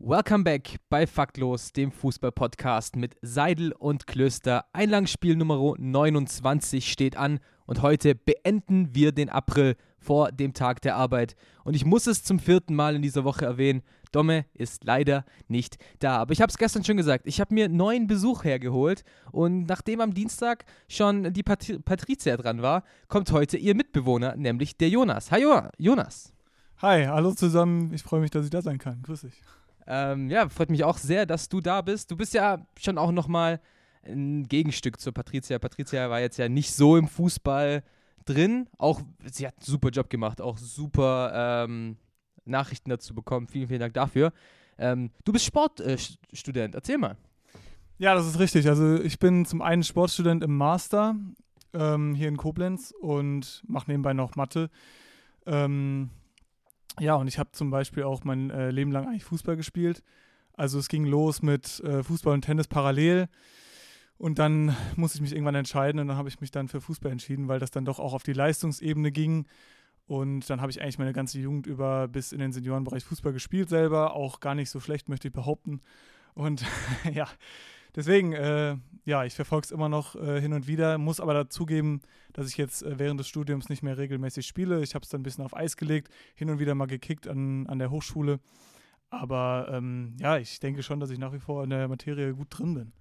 Welcome 0.00 0.44
back 0.44 0.76
bei 0.90 1.08
Faktlos, 1.08 1.72
dem 1.72 1.90
Fußballpodcast 1.90 2.94
mit 2.94 3.16
Seidel 3.20 3.72
und 3.72 4.06
Klöster. 4.06 4.64
Einlangsspiel 4.72 5.34
Nummer 5.34 5.74
29 5.76 6.92
steht 6.92 7.16
an 7.16 7.40
und 7.66 7.82
heute 7.82 8.14
beenden 8.14 8.94
wir 8.94 9.10
den 9.10 9.28
April 9.28 9.74
vor 9.98 10.30
dem 10.30 10.54
Tag 10.54 10.82
der 10.82 10.94
Arbeit. 10.94 11.34
Und 11.64 11.74
ich 11.74 11.84
muss 11.84 12.06
es 12.06 12.22
zum 12.22 12.38
vierten 12.38 12.76
Mal 12.76 12.94
in 12.94 13.02
dieser 13.02 13.24
Woche 13.24 13.44
erwähnen, 13.44 13.82
Domme 14.12 14.46
ist 14.54 14.84
leider 14.84 15.24
nicht 15.48 15.78
da. 15.98 16.18
Aber 16.18 16.32
ich 16.32 16.40
habe 16.40 16.50
es 16.50 16.58
gestern 16.58 16.84
schon 16.84 16.96
gesagt, 16.96 17.26
ich 17.26 17.40
habe 17.40 17.52
mir 17.52 17.68
neuen 17.68 18.06
Besuch 18.06 18.44
hergeholt 18.44 19.02
und 19.32 19.64
nachdem 19.64 20.00
am 20.00 20.14
Dienstag 20.14 20.64
schon 20.88 21.32
die 21.32 21.42
Pat 21.42 21.84
Patricia 21.84 22.36
dran 22.36 22.62
war, 22.62 22.84
kommt 23.08 23.32
heute 23.32 23.56
ihr 23.56 23.74
Mitbewohner, 23.74 24.36
nämlich 24.36 24.76
der 24.76 24.90
Jonas. 24.90 25.32
Hi 25.32 25.44
Jonas. 25.76 26.32
Hi, 26.82 27.06
hallo 27.06 27.32
zusammen. 27.32 27.92
Ich 27.92 28.04
freue 28.04 28.20
mich, 28.20 28.30
dass 28.30 28.44
ich 28.44 28.50
da 28.50 28.62
sein 28.62 28.78
kann. 28.78 29.02
Grüß 29.02 29.22
dich. 29.22 29.42
Ähm, 29.90 30.28
ja, 30.28 30.48
freut 30.50 30.70
mich 30.70 30.84
auch 30.84 30.98
sehr, 30.98 31.24
dass 31.24 31.48
du 31.48 31.62
da 31.62 31.80
bist. 31.80 32.10
Du 32.10 32.16
bist 32.16 32.34
ja 32.34 32.66
schon 32.78 32.98
auch 32.98 33.10
nochmal 33.10 33.58
ein 34.02 34.44
Gegenstück 34.44 35.00
zur 35.00 35.14
Patricia. 35.14 35.58
Patricia 35.58 36.10
war 36.10 36.20
jetzt 36.20 36.36
ja 36.36 36.48
nicht 36.48 36.74
so 36.74 36.98
im 36.98 37.08
Fußball 37.08 37.82
drin. 38.26 38.68
Auch 38.76 39.00
sie 39.24 39.46
hat 39.46 39.54
einen 39.56 39.64
super 39.64 39.88
Job 39.88 40.10
gemacht, 40.10 40.42
auch 40.42 40.58
super 40.58 41.64
ähm, 41.64 41.96
Nachrichten 42.44 42.90
dazu 42.90 43.14
bekommen. 43.14 43.48
Vielen, 43.48 43.68
vielen 43.68 43.80
Dank 43.80 43.94
dafür. 43.94 44.34
Ähm, 44.76 45.10
du 45.24 45.32
bist 45.32 45.46
Sportstudent, 45.46 46.74
äh, 46.74 46.78
erzähl 46.78 46.98
mal. 46.98 47.16
Ja, 47.96 48.14
das 48.14 48.26
ist 48.26 48.38
richtig. 48.38 48.68
Also 48.68 49.00
ich 49.00 49.18
bin 49.18 49.46
zum 49.46 49.62
einen 49.62 49.82
Sportstudent 49.82 50.44
im 50.44 50.54
Master 50.54 51.16
ähm, 51.72 52.14
hier 52.14 52.28
in 52.28 52.36
Koblenz 52.36 52.92
und 53.00 53.64
mache 53.66 53.90
nebenbei 53.90 54.12
noch 54.12 54.36
Mathe. 54.36 54.68
Ähm, 55.46 56.10
ja, 57.00 57.14
und 57.14 57.28
ich 57.28 57.38
habe 57.38 57.50
zum 57.52 57.70
Beispiel 57.70 58.04
auch 58.04 58.24
mein 58.24 58.50
äh, 58.50 58.70
Leben 58.70 58.92
lang 58.92 59.06
eigentlich 59.06 59.24
Fußball 59.24 59.56
gespielt. 59.56 60.02
Also 60.54 60.78
es 60.78 60.88
ging 60.88 61.04
los 61.04 61.42
mit 61.42 61.80
äh, 61.80 62.02
Fußball 62.02 62.34
und 62.34 62.42
Tennis 62.42 62.68
parallel. 62.68 63.28
Und 64.16 64.40
dann 64.40 64.76
musste 64.96 65.18
ich 65.18 65.22
mich 65.22 65.32
irgendwann 65.32 65.54
entscheiden 65.54 66.00
und 66.00 66.08
dann 66.08 66.16
habe 66.16 66.28
ich 66.28 66.40
mich 66.40 66.50
dann 66.50 66.66
für 66.66 66.80
Fußball 66.80 67.12
entschieden, 67.12 67.46
weil 67.46 67.60
das 67.60 67.70
dann 67.70 67.84
doch 67.84 68.00
auch 68.00 68.12
auf 68.12 68.24
die 68.24 68.32
Leistungsebene 68.32 69.12
ging. 69.12 69.46
Und 70.08 70.50
dann 70.50 70.60
habe 70.60 70.72
ich 70.72 70.82
eigentlich 70.82 70.98
meine 70.98 71.12
ganze 71.12 71.38
Jugend 71.38 71.66
über 71.66 72.08
bis 72.08 72.32
in 72.32 72.40
den 72.40 72.50
Seniorenbereich 72.50 73.04
Fußball 73.04 73.32
gespielt 73.32 73.68
selber. 73.68 74.14
Auch 74.14 74.40
gar 74.40 74.56
nicht 74.56 74.70
so 74.70 74.80
schlecht, 74.80 75.08
möchte 75.08 75.28
ich 75.28 75.34
behaupten. 75.34 75.80
Und 76.34 76.64
ja, 77.12 77.28
deswegen, 77.98 78.32
äh, 78.32 78.76
ja, 79.04 79.24
ich 79.24 79.34
verfolge 79.34 79.64
es 79.64 79.70
immer 79.72 79.88
noch 79.88 80.14
äh, 80.14 80.40
hin 80.40 80.52
und 80.52 80.68
wieder, 80.68 80.96
muss 80.98 81.18
aber 81.18 81.34
dazugeben, 81.34 82.00
dass 82.32 82.48
ich 82.48 82.56
jetzt 82.56 82.82
äh, 82.82 82.98
während 82.98 83.18
des 83.18 83.26
Studiums 83.26 83.68
nicht 83.68 83.82
mehr 83.82 83.98
regelmäßig 83.98 84.46
spiele. 84.46 84.82
Ich 84.82 84.94
habe 84.94 85.02
es 85.02 85.10
dann 85.10 85.20
ein 85.20 85.24
bisschen 85.24 85.44
auf 85.44 85.56
Eis 85.56 85.76
gelegt, 85.76 86.08
hin 86.36 86.48
und 86.48 86.60
wieder 86.60 86.76
mal 86.76 86.86
gekickt 86.86 87.26
an, 87.26 87.66
an 87.66 87.80
der 87.80 87.90
Hochschule. 87.90 88.38
Aber 89.10 89.68
ähm, 89.72 90.16
ja, 90.20 90.38
ich 90.38 90.60
denke 90.60 90.82
schon, 90.82 91.00
dass 91.00 91.10
ich 91.10 91.18
nach 91.18 91.32
wie 91.32 91.40
vor 91.40 91.64
in 91.64 91.70
der 91.70 91.88
Materie 91.88 92.34
gut 92.34 92.46
drin 92.50 92.74
bin. 92.74 92.92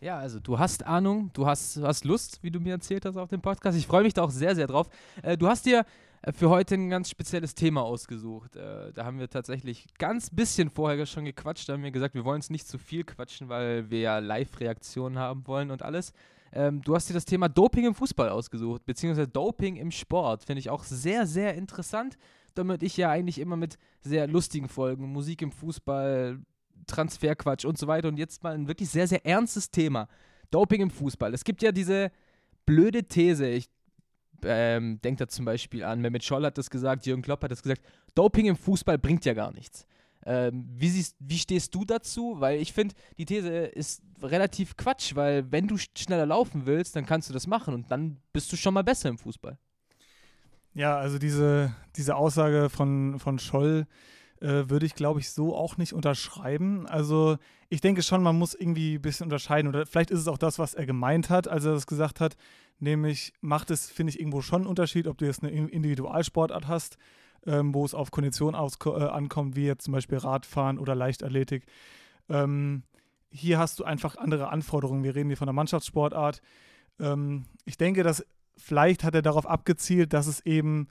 Ja, 0.00 0.18
also 0.18 0.40
du 0.40 0.58
hast 0.58 0.86
Ahnung, 0.86 1.30
du 1.34 1.46
hast, 1.46 1.76
hast 1.82 2.04
Lust, 2.04 2.42
wie 2.42 2.52
du 2.52 2.60
mir 2.60 2.74
erzählt 2.74 3.04
hast 3.04 3.16
auf 3.16 3.28
dem 3.28 3.42
Podcast. 3.42 3.76
Ich 3.76 3.86
freue 3.86 4.04
mich 4.04 4.14
da 4.14 4.22
auch 4.22 4.30
sehr, 4.30 4.54
sehr 4.54 4.68
drauf. 4.68 4.88
Äh, 5.22 5.36
du 5.36 5.48
hast 5.48 5.66
dir 5.66 5.84
für 6.32 6.50
heute 6.50 6.74
ein 6.74 6.90
ganz 6.90 7.10
spezielles 7.10 7.54
Thema 7.54 7.82
ausgesucht. 7.82 8.56
Äh, 8.56 8.92
da 8.92 9.04
haben 9.04 9.18
wir 9.18 9.28
tatsächlich 9.28 9.86
ganz 9.98 10.30
bisschen 10.30 10.70
vorher 10.70 11.06
schon 11.06 11.24
gequatscht. 11.24 11.68
Da 11.68 11.74
haben 11.74 11.82
wir 11.82 11.90
gesagt, 11.90 12.14
wir 12.14 12.24
wollen 12.24 12.40
es 12.40 12.50
nicht 12.50 12.66
zu 12.66 12.78
viel 12.78 13.04
quatschen, 13.04 13.48
weil 13.48 13.90
wir 13.90 14.00
ja 14.00 14.18
Live-Reaktionen 14.18 15.18
haben 15.18 15.46
wollen 15.46 15.70
und 15.70 15.82
alles. 15.82 16.12
Ähm, 16.52 16.82
du 16.82 16.94
hast 16.94 17.08
dir 17.08 17.14
das 17.14 17.24
Thema 17.24 17.48
Doping 17.48 17.86
im 17.86 17.94
Fußball 17.94 18.30
ausgesucht, 18.30 18.84
beziehungsweise 18.84 19.28
Doping 19.28 19.76
im 19.76 19.90
Sport. 19.90 20.44
Finde 20.44 20.60
ich 20.60 20.70
auch 20.70 20.82
sehr, 20.84 21.26
sehr 21.26 21.54
interessant. 21.54 22.16
Damit 22.54 22.82
ich 22.82 22.96
ja 22.96 23.10
eigentlich 23.10 23.38
immer 23.38 23.56
mit 23.56 23.78
sehr 24.00 24.26
lustigen 24.26 24.68
Folgen, 24.68 25.12
Musik 25.12 25.42
im 25.42 25.52
Fußball, 25.52 26.40
Transferquatsch 26.88 27.64
und 27.64 27.78
so 27.78 27.86
weiter. 27.86 28.08
Und 28.08 28.16
jetzt 28.16 28.42
mal 28.42 28.54
ein 28.54 28.66
wirklich 28.66 28.88
sehr, 28.88 29.06
sehr 29.06 29.24
ernstes 29.24 29.70
Thema. 29.70 30.08
Doping 30.50 30.80
im 30.80 30.90
Fußball. 30.90 31.32
Es 31.34 31.44
gibt 31.44 31.62
ja 31.62 31.70
diese 31.70 32.10
blöde 32.66 33.04
These, 33.04 33.48
ich 33.48 33.68
ähm, 34.44 35.00
denke 35.02 35.24
da 35.24 35.28
zum 35.28 35.44
Beispiel 35.44 35.84
an, 35.84 36.00
Mehmet 36.00 36.24
Scholl 36.24 36.44
hat 36.44 36.58
das 36.58 36.70
gesagt, 36.70 37.06
Jürgen 37.06 37.22
Klopp 37.22 37.42
hat 37.42 37.50
das 37.50 37.62
gesagt, 37.62 37.82
Doping 38.14 38.46
im 38.46 38.56
Fußball 38.56 38.98
bringt 38.98 39.24
ja 39.24 39.34
gar 39.34 39.52
nichts. 39.52 39.86
Ähm, 40.26 40.68
wie, 40.70 40.88
siehst, 40.88 41.16
wie 41.20 41.38
stehst 41.38 41.74
du 41.74 41.84
dazu? 41.84 42.36
Weil 42.38 42.60
ich 42.60 42.72
finde, 42.72 42.94
die 43.16 43.24
These 43.24 43.48
ist 43.48 44.02
relativ 44.22 44.76
Quatsch, 44.76 45.14
weil 45.14 45.50
wenn 45.50 45.66
du 45.66 45.76
schneller 45.78 46.26
laufen 46.26 46.66
willst, 46.66 46.96
dann 46.96 47.06
kannst 47.06 47.28
du 47.28 47.32
das 47.32 47.46
machen 47.46 47.74
und 47.74 47.90
dann 47.90 48.18
bist 48.32 48.52
du 48.52 48.56
schon 48.56 48.74
mal 48.74 48.82
besser 48.84 49.08
im 49.08 49.18
Fußball. 49.18 49.58
Ja, 50.74 50.98
also 50.98 51.18
diese, 51.18 51.74
diese 51.96 52.14
Aussage 52.14 52.68
von, 52.68 53.18
von 53.18 53.38
Scholl, 53.38 53.86
äh, 54.40 54.68
würde 54.68 54.86
ich, 54.86 54.94
glaube 54.94 55.20
ich, 55.20 55.30
so 55.30 55.54
auch 55.54 55.76
nicht 55.76 55.92
unterschreiben. 55.92 56.86
Also 56.86 57.38
ich 57.68 57.80
denke 57.80 58.02
schon, 58.02 58.22
man 58.22 58.38
muss 58.38 58.54
irgendwie 58.54 58.94
ein 58.94 59.02
bisschen 59.02 59.24
unterscheiden. 59.24 59.68
Oder 59.68 59.86
vielleicht 59.86 60.10
ist 60.10 60.20
es 60.20 60.28
auch 60.28 60.38
das, 60.38 60.58
was 60.58 60.74
er 60.74 60.86
gemeint 60.86 61.30
hat, 61.30 61.48
als 61.48 61.64
er 61.64 61.72
das 61.72 61.86
gesagt 61.86 62.20
hat. 62.20 62.36
Nämlich 62.78 63.32
macht 63.40 63.70
es, 63.70 63.90
finde 63.90 64.12
ich, 64.12 64.20
irgendwo 64.20 64.40
schon 64.40 64.62
einen 64.62 64.70
Unterschied, 64.70 65.06
ob 65.08 65.18
du 65.18 65.24
jetzt 65.24 65.42
eine 65.42 65.50
Individualsportart 65.50 66.68
hast, 66.68 66.96
ähm, 67.46 67.74
wo 67.74 67.84
es 67.84 67.94
auf 67.94 68.10
Kondition 68.10 68.54
äh, 68.54 68.88
ankommt, 68.88 69.56
wie 69.56 69.66
jetzt 69.66 69.84
zum 69.84 69.92
Beispiel 69.92 70.18
Radfahren 70.18 70.78
oder 70.78 70.94
Leichtathletik. 70.94 71.66
Ähm, 72.28 72.84
hier 73.30 73.58
hast 73.58 73.80
du 73.80 73.84
einfach 73.84 74.16
andere 74.16 74.48
Anforderungen. 74.48 75.02
Wir 75.02 75.14
reden 75.14 75.28
hier 75.28 75.36
von 75.36 75.48
einer 75.48 75.54
Mannschaftssportart. 75.54 76.40
Ähm, 77.00 77.46
ich 77.64 77.76
denke, 77.76 78.02
dass 78.02 78.24
vielleicht 78.56 79.04
hat 79.04 79.14
er 79.14 79.22
darauf 79.22 79.46
abgezielt, 79.46 80.12
dass 80.12 80.26
es 80.26 80.44
eben 80.46 80.88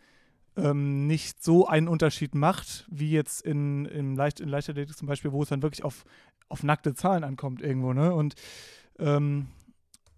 ähm, 0.57 1.05
nicht 1.07 1.43
so 1.43 1.67
einen 1.67 1.87
Unterschied 1.87 2.35
macht, 2.35 2.85
wie 2.89 3.11
jetzt 3.11 3.41
in, 3.41 3.85
in, 3.85 4.15
Leicht, 4.15 4.39
in 4.39 4.49
Leichtathletik 4.49 4.97
zum 4.97 5.07
Beispiel, 5.07 5.31
wo 5.31 5.43
es 5.43 5.49
dann 5.49 5.61
wirklich 5.61 5.83
auf, 5.83 6.03
auf 6.49 6.63
nackte 6.63 6.95
Zahlen 6.95 7.23
ankommt 7.23 7.61
irgendwo. 7.61 7.93
Ne? 7.93 8.13
Und 8.13 8.35
ähm, 8.99 9.47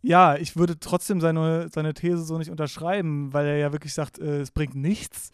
ja, 0.01 0.38
ich 0.38 0.55
würde 0.55 0.79
trotzdem 0.79 1.19
seine, 1.19 1.67
seine 1.69 1.94
These 1.94 2.23
so 2.23 2.38
nicht 2.38 2.49
unterschreiben, 2.49 3.33
weil 3.33 3.45
er 3.45 3.57
ja 3.57 3.72
wirklich 3.73 3.94
sagt, 3.94 4.17
äh, 4.17 4.39
es 4.39 4.51
bringt 4.51 4.75
nichts. 4.75 5.31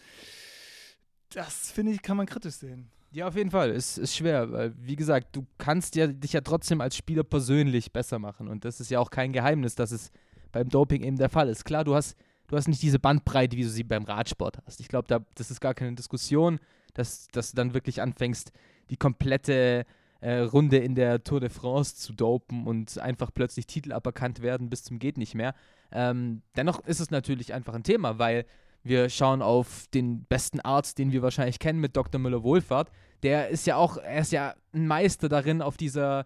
Das 1.29 1.71
finde 1.71 1.91
ich, 1.91 2.01
kann 2.01 2.17
man 2.17 2.25
kritisch 2.25 2.55
sehen. 2.55 2.89
Ja, 3.11 3.27
auf 3.27 3.35
jeden 3.35 3.51
Fall. 3.51 3.69
Es 3.69 3.97
ist 3.97 4.15
schwer, 4.15 4.51
weil, 4.51 4.73
wie 4.77 4.95
gesagt, 4.95 5.35
du 5.35 5.45
kannst 5.57 5.95
ja, 5.95 6.07
dich 6.07 6.33
ja 6.33 6.41
trotzdem 6.41 6.81
als 6.81 6.97
Spieler 6.97 7.23
persönlich 7.23 7.94
besser 7.94 8.19
machen. 8.19 8.47
Und 8.47 8.65
das 8.65 8.81
ist 8.81 8.89
ja 8.89 8.99
auch 8.99 9.09
kein 9.09 9.31
Geheimnis, 9.31 9.75
dass 9.75 9.91
es 9.91 10.11
beim 10.51 10.67
Doping 10.67 11.03
eben 11.03 11.17
der 11.17 11.29
Fall 11.29 11.47
ist. 11.47 11.63
Klar, 11.63 11.83
du 11.83 11.95
hast 11.95 12.17
du 12.47 12.56
hast 12.56 12.67
nicht 12.67 12.81
diese 12.81 13.00
Bandbreite, 13.00 13.57
wie 13.57 13.63
du 13.63 13.69
sie 13.69 13.83
beim 13.83 14.03
Radsport 14.03 14.59
hast. 14.66 14.79
Ich 14.79 14.88
glaube, 14.88 15.07
da, 15.07 15.19
das 15.35 15.51
ist 15.51 15.61
gar 15.61 15.73
keine 15.73 15.94
Diskussion, 15.94 16.59
dass, 16.94 17.28
dass 17.28 17.51
du 17.51 17.56
dann 17.56 17.73
wirklich 17.73 18.01
anfängst, 18.01 18.51
die 18.89 18.97
komplette 18.97 19.85
äh, 20.22 20.39
Runde 20.39 20.78
in 20.78 20.95
der 20.95 21.23
Tour 21.23 21.39
de 21.39 21.50
France 21.50 21.95
zu 21.95 22.13
dopen 22.13 22.66
und 22.66 22.97
einfach 23.00 23.31
plötzlich 23.33 23.67
Titel 23.67 23.91
aberkannt 23.91 24.41
werden 24.41 24.69
bis 24.69 24.83
zum 24.83 25.00
geht 25.00 25.17
nicht 25.17 25.35
mehr. 25.35 25.53
Ähm, 25.91 26.41
dennoch 26.56 26.79
ist 26.85 27.00
es 27.00 27.11
natürlich 27.11 27.53
einfach 27.53 27.73
ein 27.73 27.83
Thema, 27.83 28.17
weil 28.17 28.45
wir 28.83 29.09
schauen 29.09 29.41
auf 29.41 29.88
den 29.94 30.25
besten 30.25 30.59
Arzt, 30.59 31.00
den 31.00 31.12
wir 31.12 31.22
wahrscheinlich 31.22 31.59
kennen, 31.59 31.79
mit 31.79 31.97
Dr. 31.97 32.19
Müller-Wohlfahrt. 32.22 32.91
Der 33.23 33.50
ist 33.50 33.66
ja 33.66 33.77
auch, 33.77 33.97
er 33.97 34.22
ist 34.22 34.31
ja 34.31 34.53
ein 34.73 34.88
Meister 34.88 35.27
darin, 35.27 35.62
auf 35.62 35.75
dieser 35.77 36.25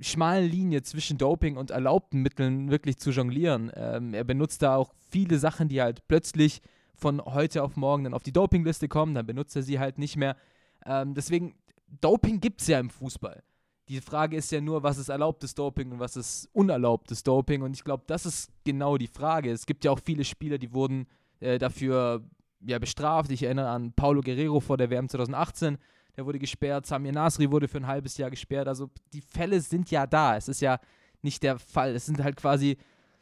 schmalen 0.00 0.50
Linie 0.50 0.82
zwischen 0.82 1.18
Doping 1.18 1.56
und 1.56 1.70
erlaubten 1.70 2.22
Mitteln 2.22 2.70
wirklich 2.70 2.98
zu 2.98 3.10
jonglieren. 3.10 3.70
Ähm, 3.74 4.14
er 4.14 4.24
benutzt 4.24 4.62
da 4.62 4.76
auch 4.76 4.92
viele 5.10 5.38
Sachen, 5.38 5.68
die 5.68 5.80
halt 5.80 6.06
plötzlich 6.08 6.60
von 6.94 7.22
heute 7.24 7.62
auf 7.62 7.76
morgen 7.76 8.04
dann 8.04 8.14
auf 8.14 8.22
die 8.22 8.32
Dopingliste 8.32 8.88
kommen, 8.88 9.14
dann 9.14 9.26
benutzt 9.26 9.54
er 9.56 9.62
sie 9.62 9.78
halt 9.78 9.98
nicht 9.98 10.16
mehr. 10.16 10.36
Ähm, 10.84 11.14
deswegen, 11.14 11.54
Doping 12.00 12.40
gibt 12.40 12.62
es 12.62 12.68
ja 12.68 12.80
im 12.80 12.90
Fußball. 12.90 13.42
Die 13.88 14.00
Frage 14.00 14.36
ist 14.36 14.50
ja 14.50 14.60
nur, 14.60 14.82
was 14.82 14.98
ist 14.98 15.08
erlaubtes 15.08 15.54
Doping 15.54 15.92
und 15.92 16.00
was 16.00 16.16
ist 16.16 16.48
unerlaubtes 16.52 17.22
Doping. 17.22 17.62
Und 17.62 17.76
ich 17.76 17.84
glaube, 17.84 18.04
das 18.06 18.26
ist 18.26 18.50
genau 18.64 18.96
die 18.96 19.06
Frage. 19.06 19.52
Es 19.52 19.66
gibt 19.66 19.84
ja 19.84 19.92
auch 19.92 20.00
viele 20.02 20.24
Spieler, 20.24 20.58
die 20.58 20.72
wurden 20.72 21.06
äh, 21.38 21.58
dafür 21.58 22.24
ja, 22.60 22.78
bestraft. 22.78 23.30
Ich 23.30 23.44
erinnere 23.44 23.68
an 23.68 23.92
Paulo 23.92 24.22
Guerrero 24.22 24.58
vor 24.60 24.76
der 24.76 24.90
WM 24.90 25.08
2018 25.08 25.78
der 26.16 26.26
wurde 26.26 26.38
gesperrt, 26.38 26.86
Samir 26.86 27.12
Nasri 27.12 27.50
wurde 27.50 27.68
für 27.68 27.78
ein 27.78 27.86
halbes 27.86 28.16
Jahr 28.16 28.30
gesperrt. 28.30 28.68
Also 28.68 28.90
die 29.12 29.20
Fälle 29.20 29.60
sind 29.60 29.90
ja 29.90 30.06
da. 30.06 30.36
Es 30.36 30.48
ist 30.48 30.60
ja 30.60 30.78
nicht 31.22 31.42
der 31.42 31.58
Fall. 31.58 31.94
Es 31.94 32.06
sind 32.06 32.22
halt 32.22 32.36
quasi, 32.36 32.78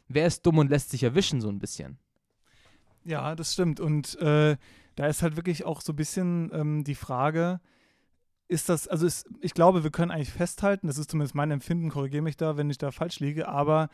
wer 0.07 0.27
ist 0.27 0.45
dumm 0.45 0.57
und 0.59 0.69
lässt 0.69 0.91
sich 0.91 1.03
erwischen, 1.03 1.41
so 1.41 1.49
ein 1.49 1.59
bisschen. 1.59 1.97
Ja, 3.03 3.35
das 3.35 3.53
stimmt. 3.53 3.79
Und 3.79 4.19
äh, 4.19 4.57
da 4.95 5.07
ist 5.07 5.21
halt 5.21 5.35
wirklich 5.35 5.65
auch 5.65 5.81
so 5.81 5.93
ein 5.93 5.97
bisschen 5.97 6.49
ähm, 6.53 6.83
die 6.83 6.95
Frage, 6.95 7.59
ist 8.47 8.69
das, 8.69 8.87
also 8.87 9.05
ist, 9.05 9.27
ich 9.41 9.53
glaube, 9.53 9.83
wir 9.83 9.91
können 9.91 10.11
eigentlich 10.11 10.31
festhalten, 10.31 10.87
das 10.87 10.97
ist 10.97 11.09
zumindest 11.11 11.35
mein 11.35 11.51
Empfinden, 11.51 11.89
korrigiere 11.89 12.21
mich 12.21 12.37
da, 12.37 12.57
wenn 12.57 12.69
ich 12.69 12.77
da 12.77 12.91
falsch 12.91 13.19
liege, 13.19 13.47
aber 13.47 13.89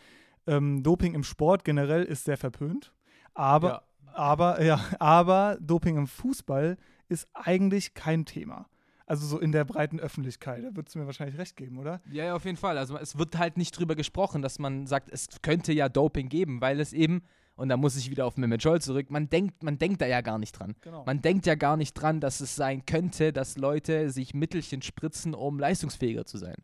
ähm, 0.45 0.83
Doping 0.83 1.13
im 1.13 1.24
Sport 1.24 1.63
generell 1.63 2.03
ist 2.03 2.25
sehr 2.25 2.38
verpönt. 2.38 2.94
Aber, 3.33 3.69
Ja. 3.69 3.83
aber, 4.13 4.62
ja, 4.62 4.80
aber 5.00 5.57
Doping 5.62 5.98
im 5.98 6.07
Fußball 6.07 6.77
ist 7.07 7.27
eigentlich 7.33 7.94
kein 7.94 8.25
Thema. 8.25 8.68
Also 9.12 9.28
so 9.28 9.40
in 9.40 9.52
der 9.52 9.66
breiten 9.66 10.00
Öffentlichkeit. 10.00 10.63
Da 10.63 10.74
würdest 10.74 10.96
du 10.96 11.00
mir 11.00 11.06
wahrscheinlich 11.06 11.38
recht 11.38 11.58
geben, 11.58 11.80
oder? 11.80 12.00
Ja, 12.13 12.24
ja, 12.24 12.34
auf 12.34 12.46
jeden 12.46 12.56
Fall. 12.56 12.78
Also 12.78 12.98
es 12.98 13.18
wird 13.18 13.38
halt 13.38 13.58
nicht 13.58 13.78
drüber 13.78 13.94
gesprochen, 13.94 14.42
dass 14.42 14.58
man 14.58 14.88
sagt, 14.88 15.10
es 15.12 15.28
könnte 15.42 15.74
ja 15.74 15.90
Doping 15.90 16.30
geben, 16.30 16.62
weil 16.62 16.80
es 16.80 16.94
eben, 16.94 17.22
und 17.56 17.68
da 17.68 17.75
muss 17.75 17.98
ich 17.98 18.10
wieder 18.10 18.25
auf 18.25 18.38
Mehmet 18.38 18.63
Scholl 18.63 18.80
zurück, 18.80 19.12
man 19.12 19.30
denkt, 19.30 19.63
man 19.63 19.78
denkt 19.78 20.00
da 20.00 20.06
ja 20.06 20.22
gar 20.22 20.38
nicht 20.40 20.54
dran. 20.54 20.75
Genau. 20.80 21.04
Man 21.04 21.22
denkt 21.22 21.46
ja 21.46 21.56
gar 21.56 21.75
nicht 21.75 21.94
dran, 21.94 22.22
dass 22.22 22.40
es 22.40 22.56
sein 22.56 22.86
könnte, 22.86 23.34
dass 23.34 23.58
Leute 23.58 24.12
sich 24.12 24.34
Mittelchen 24.34 24.81
spritzen, 24.81 25.34
um 25.34 25.60
leistungsfähiger 25.60 26.24
zu 26.24 26.38
sein. 26.38 26.56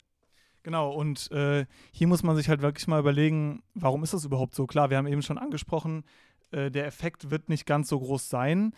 Genau, 0.63 0.93
und 0.93 1.29
äh, 1.33 1.65
hier 1.91 2.07
muss 2.07 2.23
man 2.23 2.37
sich 2.37 2.47
halt 2.47 2.61
wirklich 2.61 2.87
mal 2.87 3.01
überlegen, 3.01 3.61
warum 3.73 4.03
ist 4.03 4.13
das 4.13 4.23
überhaupt 4.23 4.55
so? 4.55 4.67
Klar, 4.67 4.89
wir 4.89 4.95
haben 4.95 5.07
eben 5.07 5.21
schon 5.21 5.37
angesprochen, 5.37 6.05
äh, 6.51 6.71
der 6.71 6.85
Effekt 6.85 7.29
wird 7.29 7.49
nicht 7.49 7.65
ganz 7.65 7.89
so 7.89 7.99
groß 7.99 8.29
sein. 8.29 8.73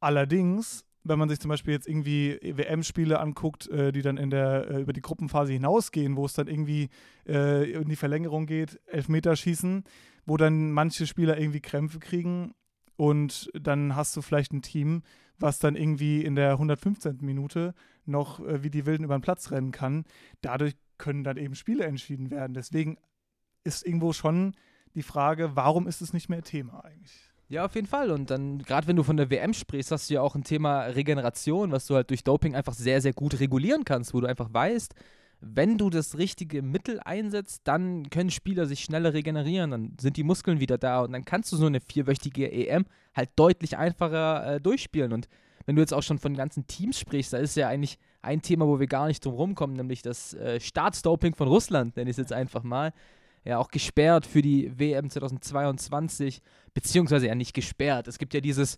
Allerdings, 0.00 0.84
wenn 1.08 1.18
man 1.18 1.28
sich 1.28 1.40
zum 1.40 1.48
Beispiel 1.48 1.74
jetzt 1.74 1.88
irgendwie 1.88 2.38
WM-Spiele 2.42 3.20
anguckt, 3.20 3.68
äh, 3.68 3.92
die 3.92 4.02
dann 4.02 4.16
in 4.16 4.30
der, 4.30 4.68
äh, 4.70 4.80
über 4.82 4.92
die 4.92 5.00
Gruppenphase 5.00 5.52
hinausgehen, 5.52 6.16
wo 6.16 6.24
es 6.26 6.32
dann 6.32 6.48
irgendwie 6.48 6.88
äh, 7.26 7.70
in 7.70 7.88
die 7.88 7.96
Verlängerung 7.96 8.46
geht, 8.46 8.80
Elfmeterschießen, 8.86 9.84
wo 10.26 10.36
dann 10.36 10.72
manche 10.72 11.06
Spieler 11.06 11.38
irgendwie 11.38 11.60
Krämpfe 11.60 11.98
kriegen 11.98 12.54
und 12.96 13.50
dann 13.54 13.94
hast 13.94 14.16
du 14.16 14.22
vielleicht 14.22 14.52
ein 14.52 14.62
Team, 14.62 15.02
was 15.38 15.58
dann 15.58 15.76
irgendwie 15.76 16.24
in 16.24 16.34
der 16.34 16.52
115. 16.52 17.18
Minute 17.20 17.74
noch 18.06 18.40
äh, 18.40 18.62
wie 18.62 18.70
die 18.70 18.86
Wilden 18.86 19.04
über 19.04 19.18
den 19.18 19.22
Platz 19.22 19.50
rennen 19.50 19.72
kann. 19.72 20.04
Dadurch 20.40 20.76
können 20.98 21.24
dann 21.24 21.36
eben 21.36 21.54
Spiele 21.54 21.84
entschieden 21.84 22.30
werden. 22.30 22.54
Deswegen 22.54 22.96
ist 23.64 23.86
irgendwo 23.86 24.12
schon 24.12 24.54
die 24.94 25.02
Frage, 25.02 25.54
warum 25.54 25.86
ist 25.86 26.00
es 26.00 26.12
nicht 26.12 26.28
mehr 26.28 26.42
Thema 26.42 26.84
eigentlich? 26.84 27.30
Ja, 27.48 27.64
auf 27.64 27.76
jeden 27.76 27.86
Fall. 27.86 28.10
Und 28.10 28.30
dann, 28.30 28.58
gerade 28.58 28.88
wenn 28.88 28.96
du 28.96 29.04
von 29.04 29.16
der 29.16 29.30
WM 29.30 29.52
sprichst, 29.52 29.92
hast 29.92 30.10
du 30.10 30.14
ja 30.14 30.20
auch 30.20 30.34
ein 30.34 30.42
Thema 30.42 30.82
Regeneration, 30.82 31.70
was 31.70 31.86
du 31.86 31.94
halt 31.94 32.10
durch 32.10 32.24
Doping 32.24 32.56
einfach 32.56 32.74
sehr, 32.74 33.00
sehr 33.00 33.12
gut 33.12 33.38
regulieren 33.38 33.84
kannst, 33.84 34.14
wo 34.14 34.20
du 34.20 34.26
einfach 34.26 34.52
weißt, 34.52 34.94
wenn 35.40 35.78
du 35.78 35.90
das 35.90 36.18
richtige 36.18 36.62
Mittel 36.62 36.98
einsetzt, 37.04 37.62
dann 37.64 38.10
können 38.10 38.30
Spieler 38.30 38.66
sich 38.66 38.80
schneller 38.80 39.12
regenerieren, 39.12 39.70
dann 39.70 39.96
sind 40.00 40.16
die 40.16 40.24
Muskeln 40.24 40.60
wieder 40.60 40.78
da 40.78 41.02
und 41.02 41.12
dann 41.12 41.24
kannst 41.24 41.52
du 41.52 41.56
so 41.56 41.66
eine 41.66 41.80
vierwöchige 41.80 42.50
EM 42.50 42.86
halt 43.14 43.30
deutlich 43.36 43.76
einfacher 43.76 44.54
äh, 44.54 44.60
durchspielen. 44.60 45.12
Und 45.12 45.28
wenn 45.66 45.76
du 45.76 45.82
jetzt 45.82 45.92
auch 45.92 46.02
schon 46.02 46.18
von 46.18 46.34
ganzen 46.34 46.66
Teams 46.66 46.98
sprichst, 46.98 47.32
da 47.32 47.38
ist 47.38 47.54
ja 47.54 47.68
eigentlich 47.68 47.98
ein 48.22 48.42
Thema, 48.42 48.66
wo 48.66 48.80
wir 48.80 48.86
gar 48.86 49.06
nicht 49.06 49.24
drum 49.24 49.34
rumkommen, 49.34 49.76
nämlich 49.76 50.02
das 50.02 50.34
äh, 50.34 50.58
Staatsdoping 50.58 51.34
von 51.34 51.48
Russland, 51.48 51.96
nenne 51.96 52.10
ich 52.10 52.14
es 52.14 52.18
jetzt 52.18 52.32
einfach 52.32 52.62
mal. 52.62 52.92
Ja, 53.46 53.58
auch 53.58 53.68
gesperrt 53.68 54.26
für 54.26 54.42
die 54.42 54.76
WM 54.76 55.08
2022, 55.08 56.42
beziehungsweise 56.74 57.28
ja 57.28 57.36
nicht 57.36 57.54
gesperrt. 57.54 58.08
Es 58.08 58.18
gibt 58.18 58.34
ja 58.34 58.40
dieses, 58.40 58.76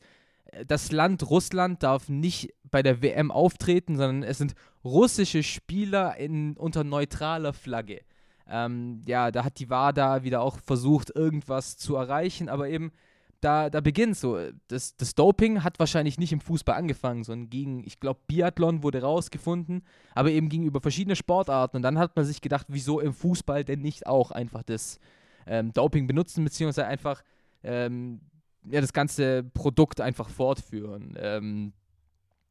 äh, 0.52 0.66
das 0.66 0.92
Land 0.92 1.28
Russland 1.30 1.82
darf 1.82 2.10
nicht 2.10 2.52
bei 2.70 2.82
der 2.82 3.00
WM 3.00 3.30
auftreten, 3.30 3.96
sondern 3.96 4.22
es 4.22 4.36
sind 4.36 4.54
russische 4.84 5.42
Spieler 5.42 6.18
in, 6.18 6.54
unter 6.58 6.84
neutraler 6.84 7.54
Flagge. 7.54 8.02
Ähm, 8.46 9.02
ja, 9.06 9.30
da 9.30 9.42
hat 9.42 9.58
die 9.58 9.70
WADA 9.70 10.22
wieder 10.22 10.42
auch 10.42 10.58
versucht, 10.58 11.16
irgendwas 11.16 11.78
zu 11.78 11.96
erreichen, 11.96 12.50
aber 12.50 12.68
eben 12.68 12.92
da, 13.40 13.70
da 13.70 13.80
beginnt 13.80 14.16
so. 14.16 14.38
Das, 14.68 14.96
das 14.96 15.14
Doping 15.14 15.62
hat 15.62 15.78
wahrscheinlich 15.78 16.18
nicht 16.18 16.32
im 16.32 16.40
Fußball 16.40 16.76
angefangen, 16.76 17.24
sondern 17.24 17.50
gegen, 17.50 17.84
ich 17.86 18.00
glaube, 18.00 18.20
Biathlon 18.26 18.82
wurde 18.82 19.02
rausgefunden, 19.02 19.84
aber 20.14 20.30
eben 20.30 20.48
gegenüber 20.48 20.80
verschiedene 20.80 21.16
Sportarten. 21.16 21.76
Und 21.76 21.82
dann 21.82 21.98
hat 21.98 22.16
man 22.16 22.24
sich 22.24 22.40
gedacht, 22.40 22.66
wieso 22.68 23.00
im 23.00 23.12
Fußball 23.12 23.64
denn 23.64 23.80
nicht 23.80 24.06
auch 24.06 24.30
einfach 24.30 24.62
das 24.62 24.98
ähm, 25.46 25.72
Doping 25.72 26.06
benutzen, 26.06 26.44
beziehungsweise 26.44 26.86
einfach 26.86 27.22
ähm, 27.62 28.20
ja, 28.64 28.80
das 28.80 28.92
ganze 28.92 29.44
Produkt 29.44 30.00
einfach 30.00 30.28
fortführen. 30.28 31.14
Ähm, 31.18 31.72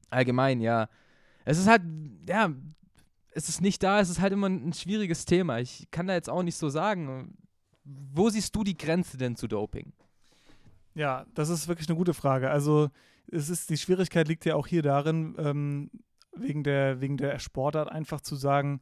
allgemein, 0.10 0.62
ja. 0.62 0.90
Es 1.44 1.58
ist 1.58 1.68
halt, 1.68 1.82
ja, 2.28 2.54
es 3.32 3.50
ist 3.50 3.62
nicht 3.62 3.84
da, 3.84 4.00
es 4.00 4.10
ist 4.10 4.22
halt 4.22 4.34
immer 4.34 4.48
ein, 4.48 4.70
ein 4.70 4.74
schwieriges 4.74 5.26
Thema. 5.26 5.60
Ich 5.60 5.88
kann 5.92 6.08
da 6.08 6.14
jetzt 6.14 6.30
auch 6.30 6.44
nicht 6.44 6.56
so 6.56 6.70
sagen. 6.70 7.38
Wo 7.84 8.30
siehst 8.30 8.56
du 8.56 8.64
die 8.64 8.78
Grenze 8.78 9.18
denn 9.18 9.36
zu 9.36 9.48
Doping? 9.48 9.94
Ja, 10.98 11.28
das 11.36 11.50
ist 11.50 11.68
wirklich 11.68 11.88
eine 11.88 11.98
gute 11.98 12.16
Frage. 12.16 12.50
Also 12.50 12.90
es 13.32 13.50
ist, 13.50 13.70
die 13.70 13.78
Schwierigkeit 13.78 14.28
liegt 14.28 14.46
ja 14.46 14.56
auch 14.56 14.66
hier 14.66 14.82
darin, 14.82 15.36
ähm, 15.38 15.92
wegen, 16.36 16.64
der, 16.64 17.02
wegen 17.02 17.18
der 17.18 17.38
Sportart 17.38 17.92
einfach 17.92 18.20
zu 18.20 18.36
sagen, 18.36 18.82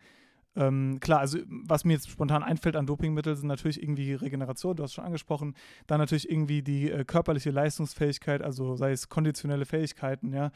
ähm, 0.56 1.02
klar, 1.02 1.20
also 1.20 1.40
was 1.50 1.84
mir 1.84 1.92
jetzt 1.92 2.10
spontan 2.10 2.42
einfällt 2.42 2.78
an 2.78 2.86
Dopingmitteln 2.86 3.36
sind 3.36 3.48
natürlich 3.48 3.84
irgendwie 3.84 4.14
Regeneration, 4.14 4.78
du 4.78 4.84
hast 4.84 4.94
schon 4.94 5.04
angesprochen, 5.04 5.56
dann 5.88 6.00
natürlich 6.00 6.30
irgendwie 6.32 6.62
die 6.62 6.90
äh, 6.90 7.04
körperliche 7.04 7.52
Leistungsfähigkeit, 7.52 8.42
also 8.42 8.78
sei 8.78 8.94
es 8.94 9.10
konditionelle 9.10 9.66
Fähigkeiten, 9.66 10.32
ja. 10.32 10.52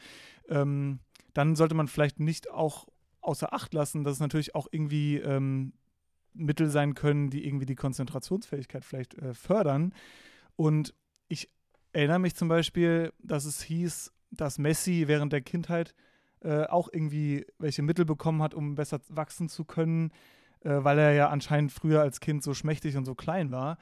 Ähm, 0.48 1.00
dann 1.34 1.56
sollte 1.56 1.74
man 1.74 1.88
vielleicht 1.88 2.20
nicht 2.20 2.50
auch 2.50 2.88
außer 3.20 3.52
Acht 3.52 3.74
lassen, 3.74 4.02
dass 4.02 4.14
es 4.14 4.20
natürlich 4.20 4.54
auch 4.54 4.66
irgendwie 4.70 5.18
ähm, 5.18 5.74
Mittel 6.32 6.70
sein 6.70 6.94
können, 6.94 7.28
die 7.28 7.46
irgendwie 7.46 7.66
die 7.66 7.76
Konzentrationsfähigkeit 7.76 8.82
vielleicht 8.82 9.18
äh, 9.18 9.34
fördern. 9.34 9.92
Und 10.56 10.94
ich 11.30 11.48
erinnere 11.92 12.18
mich 12.18 12.34
zum 12.34 12.48
Beispiel, 12.48 13.12
dass 13.18 13.46
es 13.46 13.62
hieß, 13.62 14.12
dass 14.30 14.58
Messi 14.58 15.04
während 15.06 15.32
der 15.32 15.40
Kindheit 15.40 15.94
äh, 16.42 16.64
auch 16.64 16.88
irgendwie 16.92 17.46
welche 17.58 17.82
Mittel 17.82 18.04
bekommen 18.04 18.42
hat, 18.42 18.54
um 18.54 18.74
besser 18.74 19.00
wachsen 19.08 19.48
zu 19.48 19.64
können, 19.64 20.12
äh, 20.60 20.70
weil 20.70 20.98
er 20.98 21.12
ja 21.12 21.28
anscheinend 21.28 21.72
früher 21.72 22.00
als 22.00 22.20
Kind 22.20 22.42
so 22.42 22.54
schmächtig 22.54 22.96
und 22.96 23.04
so 23.04 23.14
klein 23.14 23.50
war. 23.50 23.78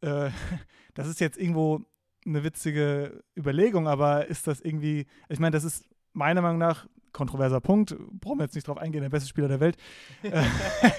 Äh, 0.00 0.30
das 0.94 1.06
ist 1.06 1.20
jetzt 1.20 1.38
irgendwo 1.38 1.84
eine 2.26 2.44
witzige 2.44 3.22
Überlegung, 3.36 3.86
aber 3.88 4.26
ist 4.26 4.46
das 4.46 4.60
irgendwie, 4.60 5.06
ich 5.28 5.38
meine, 5.38 5.52
das 5.52 5.64
ist 5.64 5.88
meiner 6.12 6.42
Meinung 6.42 6.58
nach 6.58 6.86
kontroverser 7.12 7.60
Punkt, 7.60 7.96
brauchen 8.20 8.38
wir 8.38 8.44
jetzt 8.44 8.54
nicht 8.54 8.68
drauf 8.68 8.78
eingehen, 8.78 9.02
der 9.02 9.08
beste 9.08 9.28
Spieler 9.28 9.48
der 9.48 9.60
Welt. 9.60 9.76
Äh, 10.22 10.44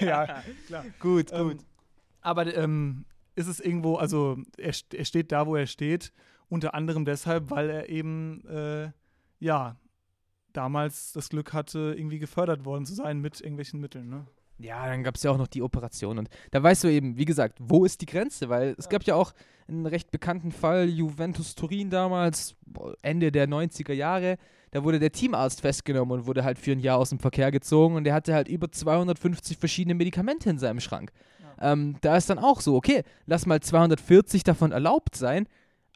ja, 0.04 0.42
klar. 0.66 0.84
Gut, 0.98 1.32
Ähm, 1.32 1.58
aber 2.20 2.54
ähm, 2.54 3.04
ist 3.40 3.48
es 3.48 3.60
irgendwo, 3.60 3.96
also 3.96 4.38
er, 4.56 4.74
er 4.92 5.04
steht 5.04 5.32
da, 5.32 5.46
wo 5.46 5.56
er 5.56 5.66
steht, 5.66 6.12
unter 6.48 6.74
anderem 6.74 7.04
deshalb, 7.04 7.50
weil 7.50 7.70
er 7.70 7.88
eben, 7.88 8.46
äh, 8.46 8.90
ja, 9.38 9.76
damals 10.52 11.12
das 11.12 11.28
Glück 11.28 11.52
hatte, 11.52 11.94
irgendwie 11.96 12.18
gefördert 12.18 12.64
worden 12.64 12.84
zu 12.84 12.94
sein 12.94 13.20
mit 13.20 13.40
irgendwelchen 13.40 13.80
Mitteln. 13.80 14.08
Ne? 14.08 14.26
Ja, 14.58 14.86
dann 14.86 15.02
gab 15.02 15.16
es 15.16 15.22
ja 15.22 15.30
auch 15.30 15.38
noch 15.38 15.46
die 15.46 15.62
Operation. 15.62 16.18
Und 16.18 16.28
da 16.50 16.62
weißt 16.62 16.84
du 16.84 16.88
eben, 16.88 17.16
wie 17.16 17.24
gesagt, 17.24 17.58
wo 17.60 17.84
ist 17.84 18.00
die 18.00 18.06
Grenze? 18.06 18.48
Weil 18.48 18.74
es 18.78 18.88
gab 18.88 19.04
ja 19.04 19.14
auch 19.14 19.32
einen 19.68 19.86
recht 19.86 20.10
bekannten 20.10 20.52
Fall, 20.52 20.88
Juventus 20.88 21.54
Turin 21.54 21.90
damals, 21.90 22.56
Ende 23.02 23.32
der 23.32 23.48
90er 23.48 23.92
Jahre. 23.92 24.36
Da 24.72 24.84
wurde 24.84 24.98
der 24.98 25.12
Teamarzt 25.12 25.62
festgenommen 25.62 26.20
und 26.20 26.26
wurde 26.26 26.44
halt 26.44 26.58
für 26.58 26.72
ein 26.72 26.78
Jahr 26.78 26.98
aus 26.98 27.10
dem 27.10 27.18
Verkehr 27.18 27.50
gezogen 27.50 27.96
und 27.96 28.04
der 28.04 28.14
hatte 28.14 28.34
halt 28.34 28.48
über 28.48 28.70
250 28.70 29.56
verschiedene 29.56 29.94
Medikamente 29.94 30.48
in 30.50 30.58
seinem 30.58 30.80
Schrank. 30.80 31.10
Ähm, 31.60 31.96
da 32.00 32.16
ist 32.16 32.30
dann 32.30 32.38
auch 32.38 32.60
so, 32.60 32.76
okay, 32.76 33.02
lass 33.26 33.46
mal 33.46 33.60
240 33.60 34.44
davon 34.44 34.72
erlaubt 34.72 35.16
sein, 35.16 35.46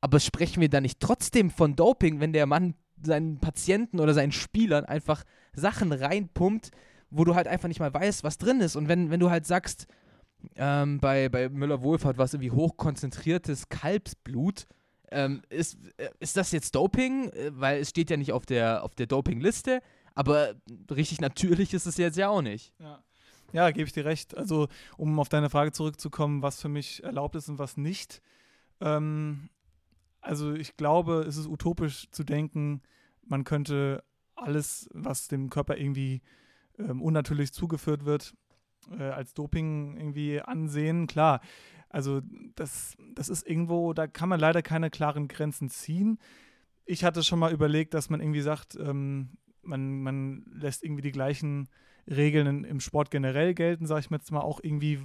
aber 0.00 0.20
sprechen 0.20 0.60
wir 0.60 0.68
da 0.68 0.80
nicht 0.80 1.00
trotzdem 1.00 1.50
von 1.50 1.76
Doping, 1.76 2.20
wenn 2.20 2.32
der 2.32 2.46
Mann 2.46 2.74
seinen 3.02 3.38
Patienten 3.38 4.00
oder 4.00 4.14
seinen 4.14 4.32
Spielern 4.32 4.84
einfach 4.84 5.24
Sachen 5.54 5.92
reinpumpt, 5.92 6.70
wo 7.10 7.24
du 7.24 7.34
halt 7.34 7.48
einfach 7.48 7.68
nicht 7.68 7.80
mal 7.80 7.92
weißt, 7.92 8.24
was 8.24 8.38
drin 8.38 8.60
ist. 8.60 8.76
Und 8.76 8.88
wenn, 8.88 9.10
wenn 9.10 9.20
du 9.20 9.30
halt 9.30 9.46
sagst, 9.46 9.86
ähm, 10.56 11.00
bei, 11.00 11.28
bei 11.28 11.48
Müller-Wohlfahrt 11.48 12.18
war 12.18 12.26
es 12.26 12.34
irgendwie 12.34 12.50
hochkonzentriertes 12.50 13.68
Kalbsblut, 13.68 14.66
ähm, 15.10 15.42
ist, 15.48 15.78
äh, 15.96 16.10
ist 16.18 16.36
das 16.36 16.52
jetzt 16.52 16.74
Doping? 16.74 17.30
Äh, 17.30 17.50
Weil 17.54 17.80
es 17.80 17.90
steht 17.90 18.10
ja 18.10 18.16
nicht 18.16 18.32
auf 18.32 18.46
der, 18.46 18.82
auf 18.84 18.94
der 18.94 19.06
Dopingliste, 19.06 19.80
aber 20.14 20.54
richtig 20.90 21.20
natürlich 21.20 21.72
ist 21.72 21.86
es 21.86 21.96
jetzt 21.96 22.18
ja 22.18 22.28
auch 22.28 22.42
nicht. 22.42 22.72
Ja. 22.78 23.02
Ja, 23.52 23.70
gebe 23.70 23.86
ich 23.86 23.92
dir 23.92 24.04
recht. 24.04 24.36
Also, 24.36 24.68
um 24.96 25.18
auf 25.18 25.28
deine 25.28 25.50
Frage 25.50 25.72
zurückzukommen, 25.72 26.42
was 26.42 26.60
für 26.60 26.68
mich 26.68 27.02
erlaubt 27.04 27.36
ist 27.36 27.48
und 27.48 27.58
was 27.58 27.76
nicht. 27.76 28.20
Ähm, 28.80 29.48
also, 30.20 30.52
ich 30.52 30.76
glaube, 30.76 31.24
es 31.28 31.36
ist 31.36 31.46
utopisch 31.46 32.10
zu 32.10 32.24
denken, 32.24 32.82
man 33.26 33.44
könnte 33.44 34.02
alles, 34.34 34.88
was 34.92 35.28
dem 35.28 35.50
Körper 35.50 35.76
irgendwie 35.76 36.22
ähm, 36.78 37.00
unnatürlich 37.00 37.52
zugeführt 37.52 38.04
wird, 38.04 38.34
äh, 38.90 39.04
als 39.04 39.34
Doping 39.34 39.96
irgendwie 39.96 40.40
ansehen. 40.40 41.06
Klar, 41.06 41.40
also 41.88 42.20
das, 42.56 42.96
das 43.14 43.28
ist 43.28 43.46
irgendwo, 43.46 43.92
da 43.92 44.06
kann 44.06 44.28
man 44.28 44.40
leider 44.40 44.62
keine 44.62 44.90
klaren 44.90 45.28
Grenzen 45.28 45.68
ziehen. 45.68 46.18
Ich 46.84 47.04
hatte 47.04 47.22
schon 47.22 47.38
mal 47.38 47.52
überlegt, 47.52 47.94
dass 47.94 48.10
man 48.10 48.20
irgendwie 48.20 48.40
sagt, 48.40 48.74
ähm, 48.74 49.38
man, 49.62 50.02
man 50.02 50.44
lässt 50.52 50.82
irgendwie 50.82 51.02
die 51.02 51.12
gleichen 51.12 51.68
Regeln 52.08 52.64
im 52.64 52.80
Sport 52.80 53.10
generell 53.10 53.54
gelten, 53.54 53.86
sage 53.86 54.00
ich 54.00 54.10
mir 54.10 54.18
jetzt 54.18 54.30
mal 54.30 54.40
auch 54.40 54.60
irgendwie, 54.62 55.00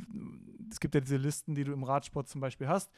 es 0.70 0.79
gibt 0.79 0.96
ja 0.96 1.01
diese 1.01 1.18
Listen, 1.18 1.56
die 1.56 1.63
du 1.63 1.74
im 1.74 1.84
Radsport 1.84 2.27
zum 2.27 2.41
Beispiel 2.41 2.68
hast. 2.68 2.91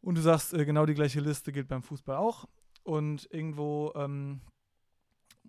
Und 0.00 0.16
du 0.16 0.22
sagst, 0.22 0.54
äh, 0.54 0.64
genau 0.64 0.86
die 0.86 0.94
gleiche 0.94 1.20
Liste 1.20 1.52
gilt 1.52 1.68
beim 1.68 1.82
Fußball 1.82 2.16
auch. 2.16 2.48
Und 2.84 3.28
irgendwo 3.32 3.92
ähm, 3.96 4.40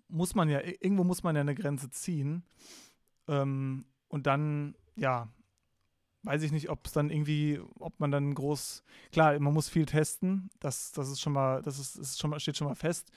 muss 0.08 0.34
man 0.34 0.48
ja, 0.48 0.60
irgendwo 0.60 1.04
muss 1.04 1.22
man 1.22 1.36
ja 1.36 1.42
eine 1.42 1.54
Grenze 1.54 1.90
ziehen. 1.90 2.42
Ähm, 3.28 3.84
und 4.08 4.26
dann, 4.26 4.74
ja, 4.96 5.28
weiß 6.22 6.42
ich 6.42 6.52
nicht, 6.52 6.70
ob 6.70 6.86
es 6.86 6.92
dann 6.92 7.10
irgendwie, 7.10 7.60
ob 7.78 8.00
man 8.00 8.10
dann 8.10 8.34
groß, 8.34 8.82
klar, 9.12 9.38
man 9.38 9.54
muss 9.54 9.68
viel 9.68 9.86
testen, 9.86 10.50
das, 10.60 10.92
das 10.92 11.08
ist 11.08 11.20
schon 11.20 11.32
mal, 11.32 11.62
das 11.62 11.78
ist, 11.78 11.96
ist 11.96 12.18
schon 12.18 12.30
mal, 12.30 12.40
steht 12.40 12.56
schon 12.56 12.66
mal 12.66 12.74
fest. 12.74 13.10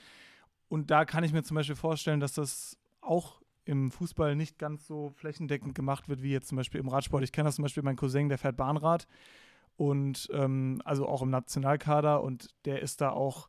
Und 0.68 0.90
da 0.90 1.04
kann 1.04 1.24
ich 1.24 1.32
mir 1.32 1.42
zum 1.42 1.56
Beispiel 1.56 1.76
vorstellen, 1.76 2.20
dass 2.20 2.34
das 2.34 2.78
auch 3.00 3.41
im 3.64 3.90
Fußball 3.90 4.34
nicht 4.34 4.58
ganz 4.58 4.86
so 4.86 5.10
flächendeckend 5.10 5.74
gemacht 5.74 6.08
wird 6.08 6.22
wie 6.22 6.32
jetzt 6.32 6.48
zum 6.48 6.56
Beispiel 6.56 6.80
im 6.80 6.88
Radsport. 6.88 7.22
Ich 7.22 7.32
kenne 7.32 7.48
das 7.48 7.56
zum 7.56 7.62
Beispiel, 7.62 7.82
mein 7.82 7.96
Cousin, 7.96 8.28
der 8.28 8.38
fährt 8.38 8.56
Bahnrad 8.56 9.06
und 9.76 10.28
ähm, 10.32 10.80
also 10.84 11.06
auch 11.06 11.22
im 11.22 11.30
Nationalkader 11.30 12.22
und 12.22 12.48
der 12.64 12.82
ist 12.82 13.00
da 13.00 13.10
auch, 13.10 13.48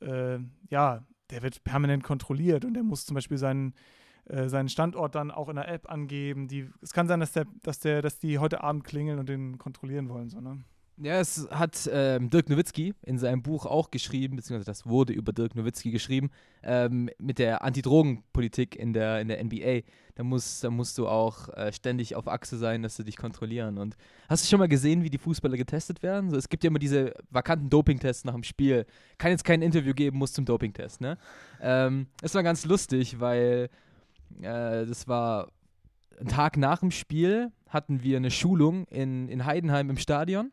äh, 0.00 0.38
ja, 0.68 1.04
der 1.30 1.42
wird 1.42 1.64
permanent 1.64 2.04
kontrolliert 2.04 2.64
und 2.64 2.74
der 2.74 2.82
muss 2.82 3.06
zum 3.06 3.14
Beispiel 3.14 3.38
seinen, 3.38 3.74
äh, 4.24 4.48
seinen 4.48 4.68
Standort 4.68 5.14
dann 5.14 5.30
auch 5.30 5.48
in 5.48 5.56
der 5.56 5.68
App 5.68 5.90
angeben. 5.90 6.48
Die, 6.48 6.68
es 6.82 6.92
kann 6.92 7.08
sein, 7.08 7.20
dass, 7.20 7.32
der, 7.32 7.46
dass, 7.62 7.80
der, 7.80 8.02
dass 8.02 8.18
die 8.18 8.38
heute 8.38 8.62
Abend 8.62 8.84
klingeln 8.84 9.18
und 9.18 9.28
den 9.28 9.58
kontrollieren 9.58 10.08
wollen. 10.08 10.28
So, 10.28 10.40
ne? 10.40 10.64
Ja, 11.02 11.18
es 11.18 11.48
hat 11.50 11.88
ähm, 11.90 12.28
Dirk 12.28 12.50
Nowitzki 12.50 12.92
in 13.06 13.18
seinem 13.18 13.40
Buch 13.40 13.64
auch 13.64 13.90
geschrieben, 13.90 14.36
beziehungsweise 14.36 14.66
das 14.66 14.84
wurde 14.84 15.14
über 15.14 15.32
Dirk 15.32 15.56
Nowitzki 15.56 15.90
geschrieben, 15.90 16.30
ähm, 16.62 17.08
mit 17.18 17.38
der 17.38 17.64
Antidrogenpolitik 17.64 18.76
in 18.76 18.92
der, 18.92 19.18
in 19.22 19.28
der 19.28 19.42
NBA. 19.42 19.80
Da, 20.16 20.24
muss, 20.24 20.60
da 20.60 20.68
musst 20.68 20.98
du 20.98 21.08
auch 21.08 21.48
äh, 21.54 21.72
ständig 21.72 22.16
auf 22.16 22.28
Achse 22.28 22.58
sein, 22.58 22.82
dass 22.82 22.96
sie 22.96 23.04
dich 23.04 23.16
kontrollieren. 23.16 23.78
Und 23.78 23.96
hast 24.28 24.44
du 24.44 24.50
schon 24.50 24.58
mal 24.58 24.68
gesehen, 24.68 25.02
wie 25.02 25.08
die 25.08 25.16
Fußballer 25.16 25.56
getestet 25.56 26.02
werden? 26.02 26.28
So, 26.28 26.36
es 26.36 26.50
gibt 26.50 26.64
ja 26.64 26.68
immer 26.68 26.78
diese 26.78 27.14
vakanten 27.30 27.70
Dopingtests 27.70 28.26
nach 28.26 28.34
dem 28.34 28.42
Spiel. 28.42 28.84
Kann 29.16 29.30
jetzt 29.30 29.44
kein 29.44 29.62
Interview 29.62 29.94
geben, 29.94 30.18
muss 30.18 30.34
zum 30.34 30.44
Dopingtest. 30.44 31.00
Ne? 31.00 31.16
Ähm, 31.62 32.08
das 32.20 32.34
war 32.34 32.42
ganz 32.42 32.66
lustig, 32.66 33.20
weil 33.20 33.70
äh, 34.42 34.84
das 34.84 35.08
war 35.08 35.48
ein 36.20 36.28
Tag 36.28 36.58
nach 36.58 36.80
dem 36.80 36.90
Spiel 36.90 37.52
hatten 37.70 38.02
wir 38.02 38.18
eine 38.18 38.30
Schulung 38.30 38.84
in, 38.88 39.30
in 39.30 39.46
Heidenheim 39.46 39.88
im 39.88 39.96
Stadion 39.96 40.52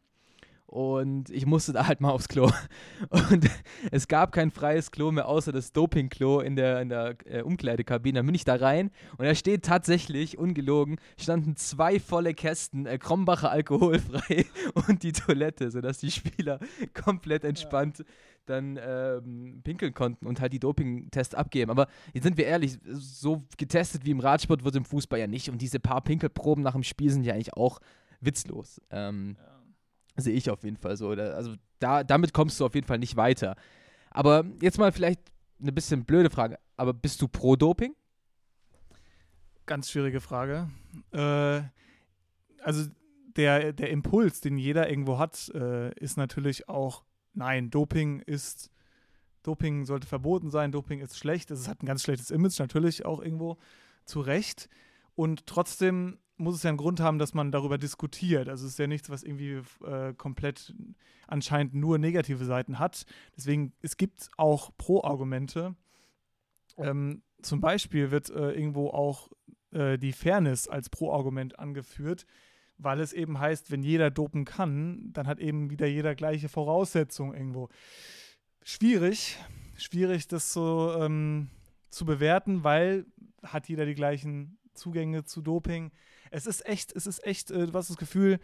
und 0.68 1.30
ich 1.30 1.46
musste 1.46 1.72
da 1.72 1.88
halt 1.88 2.02
mal 2.02 2.12
aufs 2.12 2.28
Klo. 2.28 2.52
Und 3.32 3.50
es 3.90 4.10
gab 4.10 4.34
kein 4.34 4.52
freies 4.52 4.92
Klo 4.92 5.14
mehr, 5.14 5.28
außer 5.28 5.54
das 5.54 5.72
Doping-Klo 5.72 6.42
in 6.42 6.58
der, 6.58 6.82
in 6.82 6.90
der 6.90 7.16
äh, 7.26 7.42
Umkleidekabine. 7.42 8.20
Dann 8.20 8.26
bin 8.26 8.36
ich 8.36 8.44
da 8.44 8.56
rein 8.56 8.92
und 9.18 9.26
da 9.26 9.34
steht 9.34 9.64
tatsächlich, 9.64 10.38
ungelogen, 10.38 10.98
standen 11.18 11.56
zwei 11.56 12.02
volle 12.02 12.34
Kästen 12.34 12.86
äh, 12.86 12.98
Krombacher 12.98 13.50
alkoholfrei 13.50 14.46
und 14.88 15.04
die 15.04 15.14
Toilette, 15.14 15.72
sodass 15.72 16.00
die 16.00 16.12
Spieler 16.12 16.60
komplett 16.94 17.46
entspannt 17.46 18.00
ja. 18.00 18.06
dann 18.46 18.78
ähm, 18.86 19.62
pinkeln 19.64 19.94
konnten 19.94 20.28
und 20.28 20.42
halt 20.42 20.52
die 20.52 20.60
Doping-Tests 20.60 21.34
abgeben. 21.34 21.72
Aber 21.72 21.88
jetzt 22.14 22.24
sind 22.24 22.38
wir 22.38 22.46
ehrlich, 22.46 22.78
so 22.84 23.42
getestet 23.58 24.06
wie 24.06 24.12
im 24.12 24.20
Radsport 24.20 24.66
wird 24.66 24.76
im 24.76 24.86
Fußball 24.86 25.20
ja 25.20 25.28
nicht. 25.28 25.50
Und 25.50 25.62
diese 25.62 25.80
paar 25.80 26.02
Pinkelproben 26.02 26.62
nach 26.62 26.74
dem 26.74 26.84
Spiel 26.84 27.10
sind 27.10 27.24
ja 27.24 27.36
eigentlich 27.36 27.54
auch 27.54 27.80
witzlos. 28.20 28.82
Ähm, 28.92 29.38
ja 29.40 29.57
Sehe 30.18 30.34
ich 30.34 30.50
auf 30.50 30.64
jeden 30.64 30.78
Fall 30.78 30.98
so. 30.98 31.10
Also 31.10 31.56
da, 31.80 32.04
damit 32.04 32.34
kommst 32.34 32.60
du 32.60 32.66
auf 32.66 32.76
jeden 32.76 32.88
Fall 32.88 33.00
nicht 33.00 33.16
weiter. 33.16 33.56
Aber 34.10 34.46
jetzt 34.62 34.80
mal 34.80 34.92
vielleicht 34.92 35.22
eine 35.62 35.72
bisschen 35.72 36.06
blöde 36.06 36.30
Frage. 36.30 36.58
Aber 36.76 36.94
bist 36.94 37.22
du 37.22 37.28
pro 37.28 37.56
Doping? 37.56 37.96
Ganz 39.66 39.92
schwierige 39.92 40.22
Frage. 40.22 40.70
Äh, 41.12 41.62
also 42.64 42.90
der, 43.36 43.74
der 43.74 43.90
Impuls, 43.92 44.42
den 44.42 44.58
jeder 44.58 44.90
irgendwo 44.90 45.20
hat, 45.20 45.50
äh, 45.54 45.94
ist 46.00 46.18
natürlich 46.18 46.68
auch, 46.70 47.04
nein, 47.34 47.70
Doping 47.70 48.20
ist, 48.22 48.72
Doping 49.44 49.86
sollte 49.86 50.08
verboten 50.08 50.50
sein, 50.50 50.72
Doping 50.72 51.00
ist 51.00 51.18
schlecht, 51.18 51.52
es 51.52 51.68
hat 51.68 51.84
ein 51.84 51.86
ganz 51.86 52.04
schlechtes 52.04 52.32
Image, 52.32 52.60
natürlich 52.60 53.06
auch 53.06 53.22
irgendwo 53.22 53.58
zu 54.06 54.22
Recht. 54.22 54.70
Und 55.16 55.46
trotzdem 55.46 56.18
muss 56.38 56.56
es 56.56 56.64
ja 56.64 56.70
einen 56.70 56.78
Grund 56.78 57.00
haben, 57.00 57.20
dass 57.20 57.34
man 57.34 57.52
darüber 57.52 57.78
diskutiert. 57.78 58.48
Also 58.48 58.66
es 58.66 58.74
ist 58.74 58.80
ja 58.80 58.88
nichts, 58.88 59.10
was 59.10 59.24
irgendwie 59.24 59.62
äh, 59.86 60.14
komplett 60.14 60.74
anscheinend 61.28 61.74
nur 61.74 61.98
negative 61.98 62.46
Seiten 62.46 62.80
hat. 62.80 63.06
Deswegen, 63.36 63.74
es 63.82 63.98
gibt 63.98 64.30
auch 64.38 64.72
Pro-Argumente. 64.78 65.76
Ähm, 66.78 67.22
zum 67.42 67.60
Beispiel 67.60 68.12
wird 68.12 68.30
äh, 68.30 68.52
irgendwo 68.52 68.90
auch 68.90 69.30
äh, 69.72 69.98
die 69.98 70.14
Fairness 70.14 70.68
als 70.68 70.90
Pro-Argument 70.90 71.60
angeführt, 71.60 72.26
weil 72.78 73.00
es 73.00 73.14
eben 73.14 73.40
heißt, 73.40 73.72
wenn 73.72 73.84
jeder 73.84 74.12
dopen 74.12 74.46
kann, 74.46 75.12
dann 75.14 75.28
hat 75.28 75.40
eben 75.40 75.70
wieder 75.70 75.88
jeder 75.88 76.16
gleiche 76.16 76.50
Voraussetzungen 76.50 77.34
irgendwo. 77.34 77.70
Schwierig, 78.64 79.38
schwierig 79.76 80.28
das 80.28 80.54
so 80.54 80.94
ähm, 81.00 81.50
zu 81.90 82.06
bewerten, 82.06 82.64
weil 82.64 83.06
hat 83.44 83.70
jeder 83.70 83.86
die 83.86 83.96
gleichen 83.96 84.58
Zugänge 84.78 85.26
zu 85.26 85.42
Doping 85.42 85.92
es 86.32 86.46
ist 86.46 86.66
echt, 86.66 86.96
es 86.96 87.08
ist 87.08 87.26
echt, 87.26 87.52
äh, 87.52 87.68
du 87.68 87.74
hast 87.74 87.90
das 87.90 87.98
Gefühl, 87.98 88.40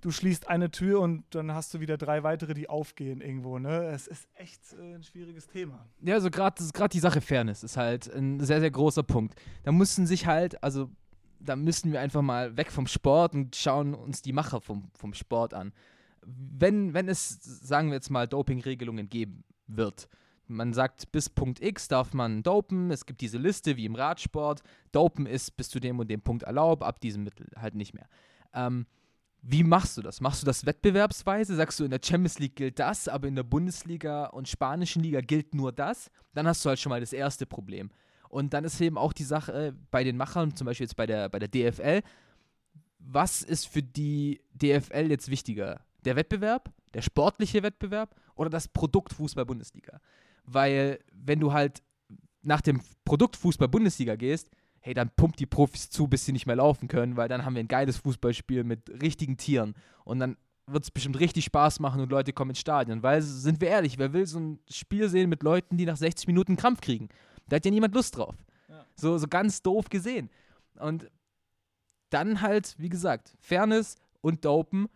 du 0.00 0.10
schließt 0.10 0.48
eine 0.48 0.70
Tür 0.70 1.00
und 1.00 1.24
dann 1.30 1.52
hast 1.52 1.74
du 1.74 1.80
wieder 1.80 1.98
drei 1.98 2.22
weitere, 2.22 2.54
die 2.54 2.68
aufgehen 2.68 3.20
irgendwo. 3.20 3.58
Ne? 3.58 3.84
Es 3.86 4.06
ist 4.06 4.28
echt 4.34 4.60
äh, 4.78 4.94
ein 4.94 5.02
schwieriges 5.02 5.46
Thema. 5.46 5.86
Ja, 6.00 6.14
also 6.14 6.30
gerade 6.30 6.88
die 6.92 7.00
Sache 7.00 7.20
Fairness 7.20 7.62
ist 7.62 7.76
halt 7.76 8.12
ein 8.14 8.40
sehr, 8.40 8.60
sehr 8.60 8.70
großer 8.70 9.02
Punkt. 9.02 9.34
Da 9.64 9.72
mussten 9.72 10.06
sich 10.06 10.26
halt, 10.26 10.62
also 10.62 10.90
da 11.38 11.56
müssen 11.56 11.92
wir 11.92 12.00
einfach 12.00 12.22
mal 12.22 12.56
weg 12.56 12.70
vom 12.70 12.86
Sport 12.86 13.34
und 13.34 13.56
schauen 13.56 13.94
uns 13.94 14.22
die 14.22 14.32
Macher 14.32 14.60
vom, 14.60 14.90
vom 14.94 15.14
Sport 15.14 15.54
an. 15.54 15.72
Wenn, 16.22 16.92
wenn 16.92 17.08
es, 17.08 17.38
sagen 17.42 17.88
wir 17.88 17.94
jetzt 17.94 18.10
mal, 18.10 18.28
Dopingregelungen 18.28 19.08
geben 19.08 19.44
wird, 19.66 20.08
man 20.50 20.72
sagt, 20.72 21.12
bis 21.12 21.30
Punkt 21.30 21.62
X 21.62 21.88
darf 21.88 22.12
man 22.12 22.42
dopen. 22.42 22.90
Es 22.90 23.06
gibt 23.06 23.20
diese 23.20 23.38
Liste 23.38 23.76
wie 23.76 23.86
im 23.86 23.94
Radsport. 23.94 24.62
Dopen 24.92 25.26
ist 25.26 25.56
bis 25.56 25.70
zu 25.70 25.80
dem 25.80 25.98
und 25.98 26.10
dem 26.10 26.20
Punkt 26.20 26.42
erlaubt, 26.42 26.82
ab 26.82 27.00
diesem 27.00 27.24
Mittel 27.24 27.46
halt 27.56 27.74
nicht 27.74 27.94
mehr. 27.94 28.06
Ähm, 28.52 28.86
wie 29.42 29.64
machst 29.64 29.96
du 29.96 30.02
das? 30.02 30.20
Machst 30.20 30.42
du 30.42 30.46
das 30.46 30.66
wettbewerbsweise? 30.66 31.56
Sagst 31.56 31.80
du, 31.80 31.84
in 31.84 31.90
der 31.90 32.00
Champions 32.04 32.38
League 32.38 32.56
gilt 32.56 32.78
das, 32.78 33.08
aber 33.08 33.26
in 33.28 33.36
der 33.36 33.42
Bundesliga 33.42 34.26
und 34.26 34.48
spanischen 34.48 35.02
Liga 35.02 35.20
gilt 35.20 35.54
nur 35.54 35.72
das? 35.72 36.10
Dann 36.34 36.46
hast 36.46 36.64
du 36.64 36.68
halt 36.68 36.78
schon 36.78 36.90
mal 36.90 37.00
das 37.00 37.12
erste 37.12 37.46
Problem. 37.46 37.90
Und 38.28 38.52
dann 38.52 38.64
ist 38.64 38.80
eben 38.80 38.98
auch 38.98 39.12
die 39.12 39.24
Sache 39.24 39.52
äh, 39.52 39.72
bei 39.90 40.04
den 40.04 40.16
Machern, 40.16 40.54
zum 40.54 40.66
Beispiel 40.66 40.84
jetzt 40.84 40.96
bei 40.96 41.06
der, 41.06 41.28
bei 41.28 41.38
der 41.38 41.48
DFL, 41.48 42.02
was 42.98 43.42
ist 43.42 43.66
für 43.66 43.82
die 43.82 44.40
DFL 44.54 45.10
jetzt 45.10 45.30
wichtiger? 45.30 45.80
Der 46.04 46.16
Wettbewerb, 46.16 46.70
der 46.94 47.02
sportliche 47.02 47.62
Wettbewerb 47.62 48.14
oder 48.36 48.50
das 48.50 48.68
Produkt 48.68 49.12
Fußball-Bundesliga? 49.14 50.00
Weil 50.44 50.98
wenn 51.12 51.40
du 51.40 51.52
halt 51.52 51.82
nach 52.42 52.60
dem 52.60 52.80
Produkt 53.04 53.36
Fußball-Bundesliga 53.36 54.16
gehst, 54.16 54.50
hey, 54.80 54.94
dann 54.94 55.10
pumpt 55.14 55.38
die 55.38 55.46
Profis 55.46 55.90
zu, 55.90 56.08
bis 56.08 56.24
sie 56.24 56.32
nicht 56.32 56.46
mehr 56.46 56.56
laufen 56.56 56.88
können, 56.88 57.16
weil 57.16 57.28
dann 57.28 57.44
haben 57.44 57.54
wir 57.54 57.62
ein 57.62 57.68
geiles 57.68 57.98
Fußballspiel 57.98 58.64
mit 58.64 58.88
richtigen 59.02 59.36
Tieren 59.36 59.74
und 60.04 60.20
dann 60.20 60.36
wird 60.66 60.84
es 60.84 60.90
bestimmt 60.90 61.18
richtig 61.18 61.44
Spaß 61.46 61.80
machen 61.80 62.00
und 62.00 62.10
Leute 62.10 62.32
kommen 62.32 62.52
ins 62.52 62.60
Stadion, 62.60 63.02
weil, 63.02 63.22
sind 63.22 63.60
wir 63.60 63.68
ehrlich, 63.68 63.98
wer 63.98 64.12
will 64.12 64.26
so 64.26 64.38
ein 64.38 64.60
Spiel 64.70 65.08
sehen 65.08 65.28
mit 65.28 65.42
Leuten, 65.42 65.76
die 65.76 65.84
nach 65.84 65.96
60 65.96 66.26
Minuten 66.26 66.56
Krampf 66.56 66.80
kriegen? 66.80 67.08
Da 67.48 67.56
hat 67.56 67.64
ja 67.64 67.70
niemand 67.70 67.94
Lust 67.94 68.16
drauf. 68.16 68.36
Ja. 68.68 68.86
So, 68.94 69.18
so 69.18 69.26
ganz 69.26 69.62
doof 69.62 69.88
gesehen. 69.90 70.30
Und 70.78 71.10
dann 72.10 72.40
halt, 72.40 72.74
wie 72.78 72.88
gesagt, 72.88 73.34
Fairness 73.40 73.96
und 74.20 74.44
Dopen 74.44 74.88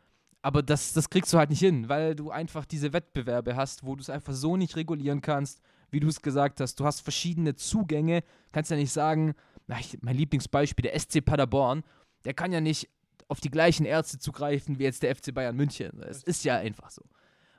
aber 0.45 0.63
das, 0.63 0.93
das 0.93 1.09
kriegst 1.09 1.33
du 1.33 1.39
halt 1.39 1.49
nicht 1.49 1.61
hin, 1.61 1.89
weil 1.89 2.15
du 2.15 2.31
einfach 2.31 2.67
diese 2.67 2.93
Wettbewerbe 2.93 3.57
hast, 3.57 3.87
wo 3.87 3.97
du 3.97 4.03
es 4.03 4.11
einfach 4.11 4.35
so 4.35 4.59
nicht 4.59 4.77
regulieren 4.77 5.23
kannst, 5.23 5.63
wie 5.91 6.01
du 6.01 6.09
es 6.09 6.21
gesagt 6.21 6.61
hast. 6.61 6.79
Du 6.79 6.85
hast 6.85 7.01
verschiedene 7.01 7.55
Zugänge. 7.55 8.23
Kannst 8.53 8.71
ja 8.71 8.77
nicht 8.77 8.93
sagen, 8.93 9.35
na, 9.69 9.81
ich, 9.81 10.03
mein 10.03 10.19
Lieblingsbeispiel, 10.19 10.83
der 10.83 11.01
SC 11.01 11.25
Paderborn, 11.25 11.83
der 12.27 12.35
kann 12.35 12.53
ja 12.53 12.61
nicht 12.61 12.91
auf 13.27 13.41
die 13.41 13.51
gleichen 13.51 13.87
Ärzte 13.87 14.19
zugreifen 14.19 14.79
wie 14.79 14.83
jetzt 14.83 15.03
der 15.03 15.17
FC 15.17 15.33
Bayern 15.33 15.57
München. 15.57 16.03
Es 16.03 16.23
ist 16.23 16.45
ja 16.45 16.59
einfach 16.59 16.91
so. 16.91 17.05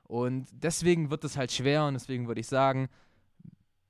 Und 0.03 0.45
deswegen 0.51 1.09
wird 1.09 1.23
es 1.23 1.37
halt 1.37 1.51
schwer 1.51 1.85
und 1.85 1.95
deswegen 1.95 2.27
würde 2.27 2.41
ich 2.41 2.47
sagen, 2.47 2.89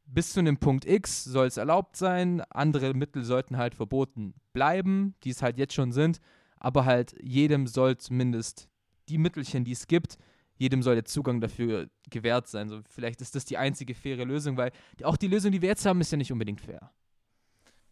bis 0.05 0.31
zu 0.31 0.39
einem 0.39 0.55
Punkt 0.55 0.85
X 0.85 1.25
soll 1.25 1.47
es 1.47 1.57
erlaubt 1.57 1.97
sein. 1.97 2.39
Andere 2.49 2.93
Mittel 2.93 3.25
sollten 3.25 3.57
halt 3.57 3.75
verboten 3.75 4.35
bleiben, 4.53 5.15
die 5.25 5.31
es 5.31 5.41
halt 5.41 5.57
jetzt 5.57 5.73
schon 5.73 5.91
sind. 5.91 6.21
Aber 6.55 6.85
halt 6.85 7.13
jedem 7.21 7.67
soll 7.67 7.97
zumindest 7.97 8.69
die 9.09 9.17
Mittelchen, 9.17 9.63
die 9.63 9.71
es 9.71 9.87
gibt, 9.87 10.17
jedem 10.57 10.81
soll 10.81 10.95
der 10.95 11.05
Zugang 11.05 11.41
dafür 11.41 11.89
gewährt 12.09 12.47
sein. 12.47 12.69
So, 12.69 12.81
vielleicht 12.87 13.21
ist 13.21 13.35
das 13.35 13.45
die 13.45 13.57
einzige 13.57 13.93
faire 13.93 14.25
Lösung, 14.25 14.57
weil 14.57 14.71
auch 15.03 15.17
die 15.17 15.27
Lösung, 15.27 15.51
die 15.51 15.61
wir 15.61 15.69
jetzt 15.69 15.85
haben, 15.85 16.01
ist 16.01 16.11
ja 16.11 16.17
nicht 16.17 16.31
unbedingt 16.31 16.61
fair. 16.61 16.91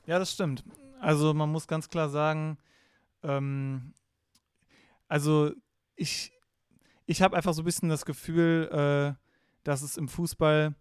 Ja, 0.05 0.19
das 0.19 0.31
stimmt. 0.31 0.63
Also 0.99 1.33
man 1.33 1.51
muss 1.51 1.67
ganz 1.67 1.89
klar 1.89 2.09
sagen, 2.09 2.57
ähm, 3.21 3.93
also 5.07 5.51
ich, 5.95 6.31
ich 7.05 7.21
habe 7.21 7.35
einfach 7.35 7.53
so 7.53 7.61
ein 7.61 7.65
bisschen 7.65 7.89
das 7.89 8.05
Gefühl, 8.05 8.69
äh, 8.71 9.19
dass 9.63 9.81
es 9.81 9.97
im 9.97 10.07
Fußball 10.07 10.75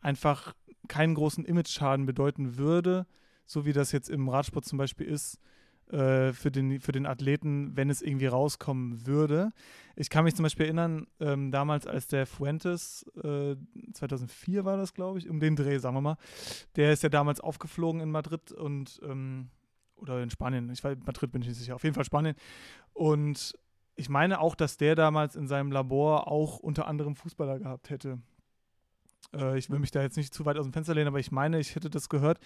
einfach 0.00 0.54
keinen 0.88 1.14
großen 1.14 1.44
Image-Schaden 1.44 2.06
bedeuten 2.06 2.56
würde, 2.56 3.06
so 3.44 3.66
wie 3.66 3.72
das 3.72 3.92
jetzt 3.92 4.08
im 4.08 4.28
Radsport 4.28 4.64
zum 4.64 4.78
Beispiel 4.78 5.06
ist, 5.06 5.38
äh, 5.90 6.32
für, 6.32 6.50
den, 6.50 6.80
für 6.80 6.92
den 6.92 7.06
Athleten, 7.06 7.76
wenn 7.76 7.90
es 7.90 8.02
irgendwie 8.02 8.26
rauskommen 8.26 9.06
würde. 9.06 9.52
Ich 9.94 10.10
kann 10.10 10.24
mich 10.24 10.34
zum 10.34 10.42
Beispiel 10.42 10.66
erinnern, 10.66 11.06
ähm, 11.20 11.50
damals 11.50 11.86
als 11.86 12.06
der 12.06 12.26
Fuentes, 12.26 13.04
äh, 13.22 13.56
2004 13.92 14.64
war 14.64 14.76
das, 14.76 14.94
glaube 14.94 15.18
ich, 15.18 15.28
um 15.28 15.40
den 15.40 15.56
Dreh, 15.56 15.78
sagen 15.78 15.96
wir 15.96 16.00
mal, 16.00 16.16
der 16.76 16.92
ist 16.92 17.02
ja 17.02 17.08
damals 17.08 17.40
aufgeflogen 17.40 18.00
in 18.00 18.10
Madrid 18.10 18.52
und 18.52 19.00
ähm, 19.02 19.48
oder 19.96 20.22
in 20.22 20.30
Spanien, 20.30 20.68
ich 20.70 20.84
weiß, 20.84 20.98
Madrid 21.06 21.32
bin 21.32 21.42
ich 21.42 21.48
nicht 21.48 21.58
sicher, 21.58 21.74
auf 21.74 21.84
jeden 21.84 21.94
Fall 21.94 22.04
Spanien. 22.04 22.36
Und 22.92 23.58
ich 23.94 24.08
meine 24.08 24.40
auch, 24.40 24.54
dass 24.54 24.76
der 24.76 24.94
damals 24.94 25.36
in 25.36 25.46
seinem 25.46 25.72
Labor 25.72 26.30
auch 26.30 26.58
unter 26.58 26.86
anderem 26.86 27.16
Fußballer 27.16 27.58
gehabt 27.58 27.90
hätte. 27.90 28.18
Äh, 29.34 29.58
ich 29.58 29.70
will 29.70 29.78
mich 29.78 29.90
da 29.90 30.02
jetzt 30.02 30.16
nicht 30.16 30.34
zu 30.34 30.44
weit 30.44 30.58
aus 30.58 30.66
dem 30.66 30.72
Fenster 30.72 30.94
lehnen, 30.94 31.08
aber 31.08 31.20
ich 31.20 31.32
meine, 31.32 31.58
ich 31.58 31.74
hätte 31.74 31.90
das 31.90 32.08
gehört. 32.08 32.38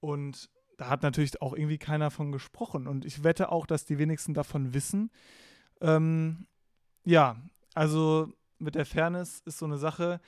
Und 0.00 0.48
da 0.78 0.88
hat 0.88 1.02
natürlich 1.02 1.42
auch 1.42 1.54
irgendwie 1.54 1.76
keiner 1.76 2.10
von 2.10 2.32
gesprochen. 2.32 2.86
Und 2.86 3.04
ich 3.04 3.24
wette 3.24 3.52
auch, 3.52 3.66
dass 3.66 3.84
die 3.84 3.98
wenigsten 3.98 4.32
davon 4.32 4.72
wissen. 4.72 5.10
Ähm, 5.80 6.46
ja, 7.04 7.36
also 7.74 8.32
mit 8.58 8.76
der 8.76 8.86
Fairness 8.86 9.42
ist 9.44 9.58
so 9.58 9.66
eine 9.66 9.76
Sache. 9.76 10.20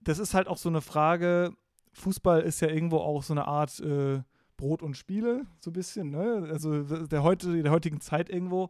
Das 0.00 0.18
ist 0.18 0.34
halt 0.34 0.46
auch 0.46 0.58
so 0.58 0.68
eine 0.68 0.82
Frage. 0.82 1.56
Fußball 1.94 2.42
ist 2.42 2.60
ja 2.60 2.68
irgendwo 2.68 2.98
auch 2.98 3.22
so 3.22 3.32
eine 3.32 3.46
Art 3.46 3.80
äh, 3.80 4.22
Brot 4.58 4.82
und 4.82 4.96
Spiele, 4.96 5.46
so 5.60 5.70
ein 5.70 5.74
bisschen, 5.74 6.10
ne? 6.10 6.48
Also 6.50 6.82
der, 7.06 7.22
heute, 7.22 7.62
der 7.62 7.72
heutigen 7.72 8.00
Zeit 8.00 8.28
irgendwo. 8.28 8.68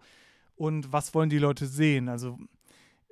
Und 0.54 0.92
was 0.92 1.14
wollen 1.14 1.30
die 1.30 1.38
Leute 1.38 1.66
sehen? 1.66 2.08
Also 2.08 2.38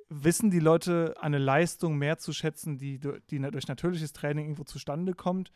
wissen 0.07 0.49
die 0.49 0.59
Leute 0.59 1.15
eine 1.19 1.37
Leistung 1.37 1.97
mehr 1.97 2.17
zu 2.17 2.31
schätzen, 2.31 2.77
die, 2.77 2.99
die 3.29 3.39
durch 3.39 3.67
natürliches 3.67 4.13
Training 4.13 4.45
irgendwo 4.45 4.63
zustande 4.63 5.13
kommt? 5.13 5.51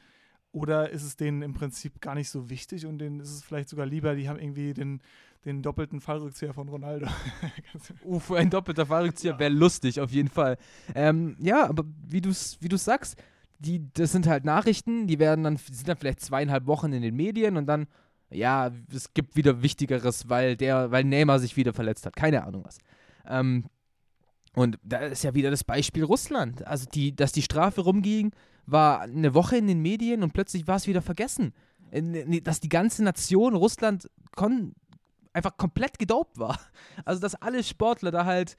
Oder 0.56 0.90
ist 0.90 1.04
es 1.04 1.18
denen 1.18 1.42
im 1.42 1.54
Prinzip 1.54 2.00
gar 2.00 2.16
nicht 2.16 2.30
so 2.30 2.50
wichtig 2.50 2.86
und 2.86 3.00
denen 3.00 3.20
ist 3.20 3.30
es 3.30 3.44
vielleicht 3.44 3.68
sogar 3.68 3.86
lieber, 3.86 4.16
die 4.16 4.30
haben 4.30 4.40
irgendwie 4.40 4.74
den, 4.74 5.02
den 5.44 5.62
doppelten 5.62 6.00
Fallrückzieher 6.00 6.54
von 6.54 6.70
Ronaldo. 6.70 7.08
Uff, 8.06 8.32
ein 8.32 8.50
doppelter 8.50 8.86
Fallrückzieher 8.86 9.34
ja. 9.34 9.40
wäre 9.40 9.52
lustig, 9.52 10.00
auf 10.00 10.12
jeden 10.12 10.30
Fall. 10.30 10.56
Ähm, 10.96 11.36
ja, 11.42 11.68
aber 11.68 11.84
wie 12.08 12.22
du 12.22 12.30
es 12.30 12.58
wie 12.62 12.74
sagst, 12.78 13.22
die, 13.60 13.92
das 13.92 14.14
sind 14.14 14.28
halt 14.28 14.46
Nachrichten, 14.46 15.08
die 15.08 15.20
werden 15.20 15.44
dann, 15.44 15.58
sind 15.58 15.90
dann 15.90 15.98
vielleicht 15.98 16.22
zweieinhalb 16.22 16.68
Wochen 16.68 16.94
in 16.94 17.02
den 17.02 17.18
Medien 17.18 17.58
und 17.58 17.66
dann, 17.66 17.88
ja, 18.30 18.72
es 18.94 19.14
gibt 19.14 19.36
wieder 19.36 19.62
Wichtigeres, 19.62 20.30
weil 20.30 20.56
der, 20.56 20.90
weil 20.90 21.04
Neymar 21.04 21.40
sich 21.40 21.58
wieder 21.58 21.74
verletzt 21.74 22.06
hat. 22.06 22.16
Keine 22.16 22.46
Ahnung 22.46 22.64
was. 22.64 22.78
Ähm, 23.28 23.66
und 24.54 24.80
da 24.84 25.00
ist 25.00 25.26
ja 25.26 25.34
wieder 25.34 25.52
das 25.52 25.66
Beispiel 25.66 26.06
Russland. 26.06 26.66
Also, 26.66 26.86
die, 26.86 27.14
dass 27.14 27.34
die 27.34 27.42
Strafe 27.42 27.82
rumging, 27.82 28.32
war 28.66 29.02
eine 29.02 29.34
Woche 29.34 29.58
in 29.58 29.68
den 29.68 29.82
Medien 29.82 30.24
und 30.24 30.34
plötzlich 30.34 30.68
war 30.68 30.78
es 30.78 30.88
wieder 30.88 31.02
vergessen. 31.02 31.54
Äh, 31.92 32.42
dass 32.42 32.60
die 32.60 32.70
ganze 32.70 33.04
Nation 33.04 33.56
Russland 33.56 34.10
einfach 35.34 35.58
komplett 35.58 36.00
gedopt 36.00 36.38
war. 36.38 36.60
Also, 37.06 37.22
dass 37.22 37.36
alle 37.36 37.64
Sportler 37.64 38.12
da 38.12 38.26
halt 38.26 38.58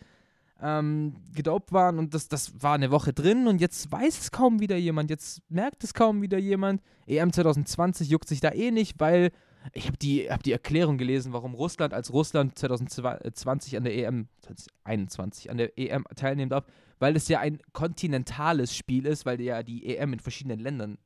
ähm, 0.60 1.14
gedopt 1.34 1.72
waren 1.72 1.98
und 1.98 2.14
das, 2.14 2.28
das 2.28 2.62
war 2.62 2.75
eine 2.75 2.90
Woche 2.90 3.12
drin 3.12 3.46
und 3.46 3.60
jetzt 3.60 3.90
weiß 3.90 4.20
es 4.20 4.30
kaum 4.30 4.60
wieder 4.60 4.76
jemand, 4.76 5.10
jetzt 5.10 5.42
merkt 5.50 5.84
es 5.84 5.94
kaum 5.94 6.22
wieder 6.22 6.38
jemand. 6.38 6.82
EM 7.06 7.32
2020 7.32 8.08
juckt 8.08 8.28
sich 8.28 8.40
da 8.40 8.52
eh 8.52 8.70
nicht, 8.70 8.98
weil 8.98 9.32
ich 9.72 9.86
habe 9.86 9.96
die, 9.96 10.30
hab 10.30 10.42
die 10.42 10.52
Erklärung 10.52 10.96
gelesen, 10.96 11.32
warum 11.32 11.54
Russland 11.54 11.92
als 11.92 12.12
Russland 12.12 12.58
2020 12.58 13.76
an 13.76 13.84
der 13.84 13.94
EM 13.96 14.28
2021 14.42 15.50
an 15.50 15.56
der 15.56 15.78
EM 15.78 16.04
teilnehmen 16.14 16.50
darf, 16.50 16.64
weil 16.98 17.16
es 17.16 17.28
ja 17.28 17.40
ein 17.40 17.58
kontinentales 17.72 18.74
Spiel 18.74 19.06
ist, 19.06 19.26
weil 19.26 19.40
ja 19.40 19.62
die 19.62 19.96
EM 19.96 20.14
in 20.14 20.20
verschiedenen 20.20 20.60
Ländern 20.60 20.98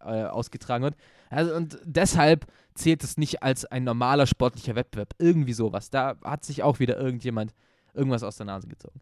äh, 0.00 0.24
ausgetragen 0.24 0.84
wird. 0.84 0.96
Also, 1.30 1.54
und 1.54 1.78
deshalb 1.84 2.46
zählt 2.74 3.02
es 3.02 3.16
nicht 3.16 3.42
als 3.42 3.64
ein 3.64 3.84
normaler 3.84 4.26
sportlicher 4.26 4.74
Wettbewerb. 4.74 5.14
Irgendwie 5.18 5.52
sowas. 5.52 5.90
Da 5.90 6.16
hat 6.22 6.44
sich 6.44 6.62
auch 6.62 6.78
wieder 6.78 6.96
irgendjemand 6.98 7.54
irgendwas 7.94 8.22
aus 8.22 8.36
der 8.36 8.46
Nase 8.46 8.68
gezogen. 8.68 9.00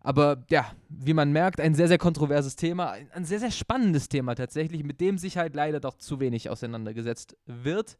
Aber 0.00 0.44
ja, 0.50 0.70
wie 0.90 1.14
man 1.14 1.32
merkt, 1.32 1.60
ein 1.60 1.74
sehr, 1.74 1.88
sehr 1.88 1.98
kontroverses 1.98 2.56
Thema, 2.56 2.94
ein 3.14 3.24
sehr, 3.24 3.40
sehr 3.40 3.50
spannendes 3.50 4.10
Thema 4.10 4.34
tatsächlich, 4.34 4.84
mit 4.84 5.00
dem 5.00 5.16
sich 5.16 5.38
halt 5.38 5.54
leider 5.54 5.80
doch 5.80 5.96
zu 5.96 6.20
wenig 6.20 6.50
auseinandergesetzt 6.50 7.38
wird. 7.46 7.96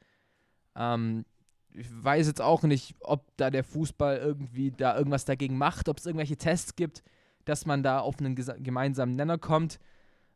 Ähm, 0.77 1.25
ich 1.73 1.87
weiß 1.91 2.27
jetzt 2.27 2.43
auch 2.43 2.63
nicht, 2.63 2.95
ob 3.01 3.25
da 3.39 3.51
der 3.51 3.65
Fußball 3.65 4.19
irgendwie 4.19 4.71
da 4.71 4.97
irgendwas 4.97 5.25
dagegen 5.25 5.57
macht, 5.57 5.89
ob 5.89 5.99
es 5.99 6.05
irgendwelche 6.05 6.37
Tests 6.37 6.77
gibt, 6.77 7.03
dass 7.45 7.67
man 7.67 7.83
da 7.83 8.01
auf 8.01 8.19
einen 8.19 8.35
gemeinsamen 8.35 9.17
Nenner 9.17 9.39
kommt. 9.39 9.79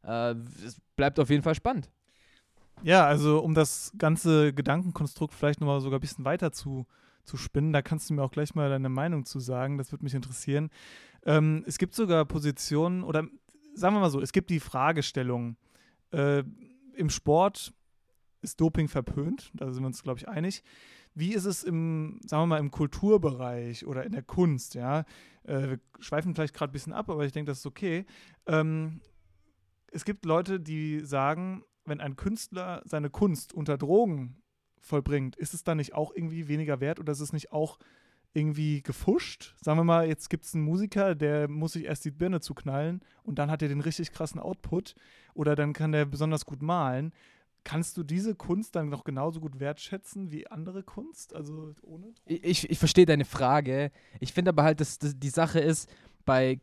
Äh, 0.03 0.35
es 0.65 0.81
bleibt 0.97 1.19
auf 1.19 1.31
jeden 1.31 1.43
Fall 1.43 1.55
spannend. 1.55 1.91
Ja, 2.83 3.07
also 3.07 3.41
um 3.41 3.55
das 3.55 3.93
ganze 3.99 4.53
Gedankenkonstrukt 4.53 5.35
vielleicht 5.35 5.61
nochmal 5.61 5.81
sogar 5.81 5.99
ein 5.99 6.01
bisschen 6.01 6.25
weiter 6.25 6.53
zu, 6.53 6.87
zu 7.25 7.37
spinnen, 7.37 7.73
da 7.73 7.83
kannst 7.83 8.09
du 8.09 8.15
mir 8.15 8.23
auch 8.23 8.31
gleich 8.31 8.55
mal 8.55 8.69
deine 8.69 8.89
Meinung 8.89 9.25
zu 9.25 9.41
sagen, 9.41 9.79
das 9.79 9.93
würde 9.93 10.05
mich 10.05 10.15
interessieren. 10.15 10.71
Ähm, 11.25 11.65
es 11.67 11.79
gibt 11.79 11.95
sogar 11.95 12.25
Positionen, 12.25 13.03
oder 13.03 13.25
sagen 13.75 13.95
wir 13.97 14.01
mal 14.01 14.11
so, 14.11 14.21
es 14.21 14.33
gibt 14.33 14.51
die 14.51 14.61
Fragestellung, 14.61 15.57
äh, 16.13 16.45
im 16.95 17.11
Sport 17.11 17.73
ist 18.41 18.61
Doping 18.61 18.89
verpönt, 18.89 19.51
da 19.55 19.73
sind 19.73 19.83
wir 19.83 19.89
uns, 19.89 20.03
glaube 20.03 20.21
ich, 20.21 20.29
einig. 20.29 20.63
Wie 21.19 21.35
ist 21.35 21.47
es 21.47 21.65
im, 21.65 22.21
sagen 22.25 22.43
wir 22.43 22.47
mal, 22.47 22.59
im 22.59 22.71
Kulturbereich 22.71 23.87
oder 23.87 24.05
in 24.05 24.13
der 24.13 24.23
Kunst, 24.23 24.75
ja? 24.75 25.01
Äh, 25.43 25.71
wir 25.71 25.81
schweifen 25.99 26.33
vielleicht 26.33 26.55
gerade 26.55 26.71
ein 26.71 26.73
bisschen 26.73 26.93
ab, 26.93 27.11
aber 27.11 27.25
ich 27.25 27.33
denke, 27.33 27.51
das 27.51 27.59
ist 27.59 27.67
okay. 27.67 28.07
Ähm, 28.47 29.01
es 29.91 30.05
gibt 30.05 30.25
Leute, 30.25 30.61
die 30.61 31.01
sagen, 31.01 31.65
wenn 31.85 32.01
ein 32.01 32.15
Künstler 32.15 32.83
seine 32.85 33.11
Kunst 33.11 33.53
unter 33.53 33.77
Drogen 33.77 34.43
vollbringt, 34.81 35.35
ist 35.35 35.55
es 35.55 35.65
dann 35.65 35.79
nicht 35.79 35.93
auch 35.93 36.13
irgendwie 36.15 36.47
weniger 36.47 36.81
wert 36.81 37.01
oder 37.01 37.13
ist 37.13 37.21
es 37.21 37.33
nicht 37.33 37.51
auch 37.51 37.79
irgendwie 38.33 38.83
gefuscht? 38.83 39.57
Sagen 39.61 39.79
wir 39.79 39.85
mal, 39.85 40.07
jetzt 40.07 40.31
gibt 40.31 40.45
es 40.45 40.55
einen 40.55 40.63
Musiker, 40.63 41.17
der 41.17 41.49
muss 41.49 41.73
sich 41.73 41.87
erst 41.87 42.05
die 42.05 42.13
Birne 42.13 42.41
zuknallen 42.41 43.01
und 43.25 43.41
dann 43.41 43.51
hat 43.51 43.63
er 43.63 43.69
den 43.69 43.81
richtig 43.81 44.13
krassen 44.13 44.41
Output 44.41 44.95
oder 45.35 45.57
dann 45.57 45.73
kann 45.73 45.91
der 45.91 46.05
besonders 46.05 46.45
gut 46.45 46.63
malen. 46.63 47.13
Kannst 47.65 47.97
du 47.97 48.03
diese 48.03 48.35
Kunst 48.35 48.77
dann 48.77 48.89
noch 48.89 49.05
genauso 49.05 49.41
gut 49.41 49.61
wertschätzen 49.61 50.31
wie 50.31 50.47
andere 50.47 50.83
Kunst? 50.83 51.35
Also 51.35 51.75
ohne? 51.83 52.15
Ich, 52.25 52.71
ich 52.71 52.79
verstehe 52.79 53.07
deine 53.07 53.25
Frage. 53.25 53.91
Ich 54.21 54.33
finde 54.33 54.51
aber 54.51 54.63
halt, 54.63 54.81
dass, 54.81 54.99
dass 54.99 55.19
die 55.19 55.29
Sache 55.29 55.61
ist, 55.61 55.91
bei 56.25 56.61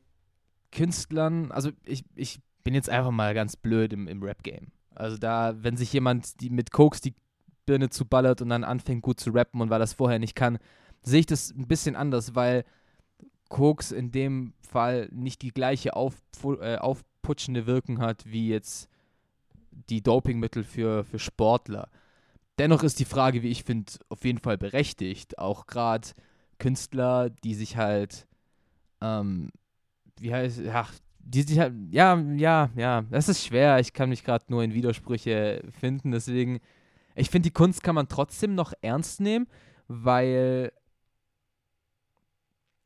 Künstlern, 0.72 1.52
also 1.52 1.72
ich, 1.86 2.04
ich 2.16 2.40
bin 2.64 2.74
jetzt 2.74 2.90
einfach 2.90 3.12
mal 3.12 3.34
ganz 3.34 3.56
blöd 3.56 3.94
im, 3.94 4.08
im 4.08 4.22
Rap-Game. 4.24 4.72
Also 4.94 5.18
da, 5.18 5.56
wenn 5.64 5.78
sich 5.78 5.94
jemand 5.94 6.42
die 6.42 6.50
mit 6.50 6.72
Koks 6.72 7.02
die 7.02 7.14
Birne 7.66 7.90
zuballert 7.90 8.42
und 8.42 8.50
dann 8.50 8.64
anfängt 8.64 9.02
gut 9.02 9.20
zu 9.20 9.32
rappen 9.32 9.62
und 9.62 9.70
weil 9.70 9.80
das 9.80 9.94
vorher 9.94 10.20
nicht 10.20 10.36
kann, 10.36 10.58
sehe 11.04 11.22
ich 11.22 11.26
das 11.26 11.52
ein 11.52 11.68
bisschen 11.68 11.96
anders, 11.96 12.36
weil 12.36 12.64
Koks 13.50 13.92
in 13.92 14.12
dem 14.12 14.54
Fall 14.62 15.10
nicht 15.12 15.42
die 15.42 15.52
gleiche 15.52 15.96
auf, 15.96 16.16
äh, 16.62 16.78
aufputschende 16.78 17.66
Wirkung 17.68 18.00
hat 18.00 18.26
wie 18.26 18.50
jetzt 18.50 18.90
die 19.90 20.02
Dopingmittel 20.02 20.64
für, 20.64 21.04
für 21.04 21.20
Sportler. 21.20 21.90
Dennoch 22.58 22.84
ist 22.84 23.00
die 23.00 23.06
Frage, 23.06 23.44
wie 23.44 23.50
ich 23.50 23.64
finde, 23.64 23.92
auf 24.10 24.24
jeden 24.24 24.40
Fall 24.40 24.58
berechtigt. 24.58 25.38
Auch 25.38 25.68
gerade 25.68 26.08
Künstler, 26.58 27.30
die 27.30 27.54
sich 27.54 27.78
halt, 27.78 28.28
ähm, 29.02 29.52
wie 30.20 30.34
heißt, 30.34 30.60
ja, 30.60 30.88
die 31.20 31.42
sich 31.42 31.60
halt, 31.60 31.74
ja, 31.92 32.18
ja, 32.36 32.70
ja, 32.76 33.02
das 33.10 33.30
ist 33.30 33.46
schwer. 33.46 33.80
Ich 33.80 33.94
kann 33.94 34.10
mich 34.10 34.24
gerade 34.24 34.46
nur 34.48 34.64
in 34.64 34.74
Widersprüche 34.74 35.64
finden. 35.80 36.12
Deswegen, 36.12 36.60
ich 37.16 37.30
finde, 37.30 37.50
die 37.50 37.54
Kunst 37.54 37.84
kann 37.84 37.96
man 37.96 38.08
trotzdem 38.08 38.56
noch 38.56 38.74
ernst 38.82 39.20
nehmen, 39.20 39.48
weil 39.88 40.72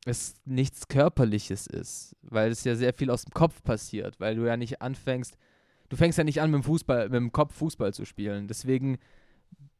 es 0.06 0.34
nichts 0.44 0.88
Körperliches 0.88 1.66
ist, 1.66 2.16
weil 2.22 2.50
es 2.50 2.64
ja 2.64 2.74
sehr 2.74 2.94
viel 2.94 3.10
aus 3.10 3.24
dem 3.24 3.34
Kopf 3.34 3.62
passiert, 3.62 4.18
weil 4.18 4.34
du 4.34 4.46
ja 4.46 4.56
nicht 4.56 4.80
anfängst, 4.80 5.36
du 5.90 5.96
fängst 5.96 6.16
ja 6.16 6.24
nicht 6.24 6.40
an, 6.40 6.50
mit 6.50 6.62
dem 6.62 6.64
Fußball, 6.64 7.10
mit 7.10 7.16
dem 7.16 7.32
Kopf 7.32 7.54
Fußball 7.56 7.92
zu 7.92 8.06
spielen. 8.06 8.48
Deswegen, 8.48 8.98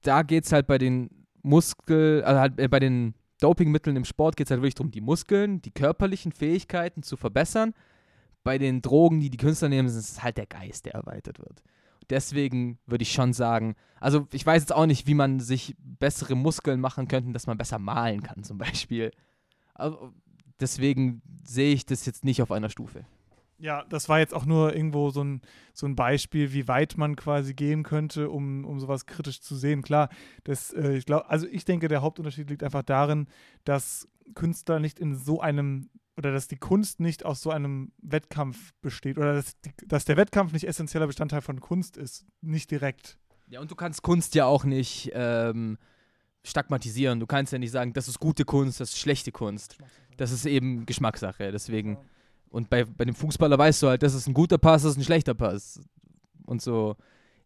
da 0.03 0.23
geht 0.23 0.44
es 0.44 0.53
halt 0.53 0.66
bei 0.66 0.77
den 0.77 1.09
Muskel, 1.42 2.23
also 2.25 2.40
halt 2.40 2.61
äh, 2.61 2.68
bei 2.68 2.81
den 2.81 3.14
Dopingmitteln 3.40 3.96
im 3.96 4.05
Sport 4.05 4.37
geht 4.37 4.49
es 4.49 4.51
halt 4.51 4.61
wirklich 4.61 4.75
darum, 4.75 4.90
die 4.90 5.01
Muskeln, 5.01 5.62
die 5.62 5.70
körperlichen 5.70 6.33
Fähigkeiten 6.33 7.03
zu 7.03 7.16
verbessern. 7.16 7.73
Bei 8.42 8.59
den 8.59 8.83
Drogen, 8.83 9.20
die 9.20 9.31
die 9.31 9.38
Künstler 9.38 9.70
nehmen, 9.70 9.88
ist 9.88 9.94
es 9.94 10.23
halt 10.23 10.37
der 10.37 10.46
Geist, 10.46 10.85
der 10.85 10.94
erweitert 10.94 11.38
wird. 11.38 11.62
Deswegen 12.11 12.79
würde 12.87 13.03
ich 13.03 13.12
schon 13.12 13.33
sagen, 13.33 13.77
also 14.01 14.27
ich 14.33 14.44
weiß 14.44 14.62
jetzt 14.62 14.75
auch 14.75 14.87
nicht, 14.87 15.07
wie 15.07 15.14
man 15.14 15.40
sich 15.40 15.77
bessere 15.79 16.35
Muskeln 16.35 16.81
machen 16.81 17.07
könnte, 17.07 17.33
dass 17.33 17.46
man 17.46 17.57
besser 17.57 17.79
malen 17.79 18.23
kann 18.23 18.42
zum 18.42 18.59
Beispiel. 18.59 19.12
Also 19.75 20.12
deswegen 20.59 21.23
sehe 21.44 21.73
ich 21.73 21.87
das 21.87 22.05
jetzt 22.05 22.25
nicht 22.25 22.42
auf 22.42 22.51
einer 22.51 22.68
Stufe. 22.68 23.05
Ja, 23.61 23.85
das 23.90 24.09
war 24.09 24.18
jetzt 24.18 24.33
auch 24.33 24.46
nur 24.46 24.75
irgendwo 24.75 25.11
so 25.11 25.23
ein, 25.23 25.42
so 25.75 25.87
ein 25.87 25.94
Beispiel, 25.94 26.55
wie 26.55 26.66
weit 26.66 26.96
man 26.96 27.14
quasi 27.14 27.53
gehen 27.53 27.83
könnte, 27.83 28.31
um, 28.31 28.64
um 28.64 28.81
sowas 28.81 29.05
kritisch 29.05 29.42
zu 29.42 29.55
sehen. 29.55 29.83
Klar, 29.83 30.09
das, 30.44 30.73
äh, 30.73 30.96
ich 30.96 31.05
glaube, 31.05 31.29
also 31.29 31.46
ich 31.46 31.66
denke, 31.66 31.88
der 31.88 32.01
Hauptunterschied 32.01 32.49
liegt 32.49 32.62
einfach 32.62 32.83
darin, 32.83 33.29
dass 33.64 34.09
Künstler 34.35 34.81
nicht 34.81 34.99
in 34.99 35.14
so 35.14 35.40
einem 35.40 35.90
oder 36.16 36.33
dass 36.33 36.49
die 36.49 36.57
Kunst 36.57 37.01
nicht 37.01 37.25
aus 37.25 37.42
so 37.42 37.51
einem 37.51 37.92
Wettkampf 38.01 38.73
besteht 38.81 39.18
oder 39.18 39.35
dass, 39.35 39.61
die, 39.61 39.73
dass 39.87 40.07
der 40.07 40.16
Wettkampf 40.16 40.53
nicht 40.53 40.66
essentieller 40.66 41.07
Bestandteil 41.07 41.40
von 41.42 41.61
Kunst 41.61 41.96
ist, 41.96 42.27
nicht 42.40 42.70
direkt. 42.70 43.18
Ja, 43.46 43.61
und 43.61 43.70
du 43.70 43.75
kannst 43.75 44.03
Kunst 44.03 44.35
ja 44.35 44.46
auch 44.46 44.64
nicht 44.64 45.11
ähm, 45.14 45.77
stigmatisieren. 46.44 47.20
Du 47.20 47.27
kannst 47.27 47.53
ja 47.53 47.59
nicht 47.59 47.70
sagen, 47.73 47.92
das 47.92 48.09
ist 48.09 48.20
gute 48.20 48.44
Kunst, 48.44 48.81
das 48.81 48.90
ist 48.90 48.99
schlechte 48.99 49.33
Kunst. 49.33 49.77
Das 50.16 50.31
ist 50.31 50.46
eben 50.46 50.87
Geschmackssache. 50.87 51.53
Deswegen. 51.53 51.94
Ja 51.94 52.01
und 52.50 52.68
bei, 52.68 52.84
bei 52.84 53.04
dem 53.04 53.14
Fußballer 53.14 53.56
weißt 53.56 53.82
du 53.82 53.88
halt, 53.88 54.02
das 54.02 54.14
ist 54.14 54.26
ein 54.26 54.34
guter 54.34 54.58
Pass, 54.58 54.82
das 54.82 54.92
ist 54.92 54.98
ein 54.98 55.04
schlechter 55.04 55.34
Pass. 55.34 55.80
Und 56.46 56.60
so 56.60 56.96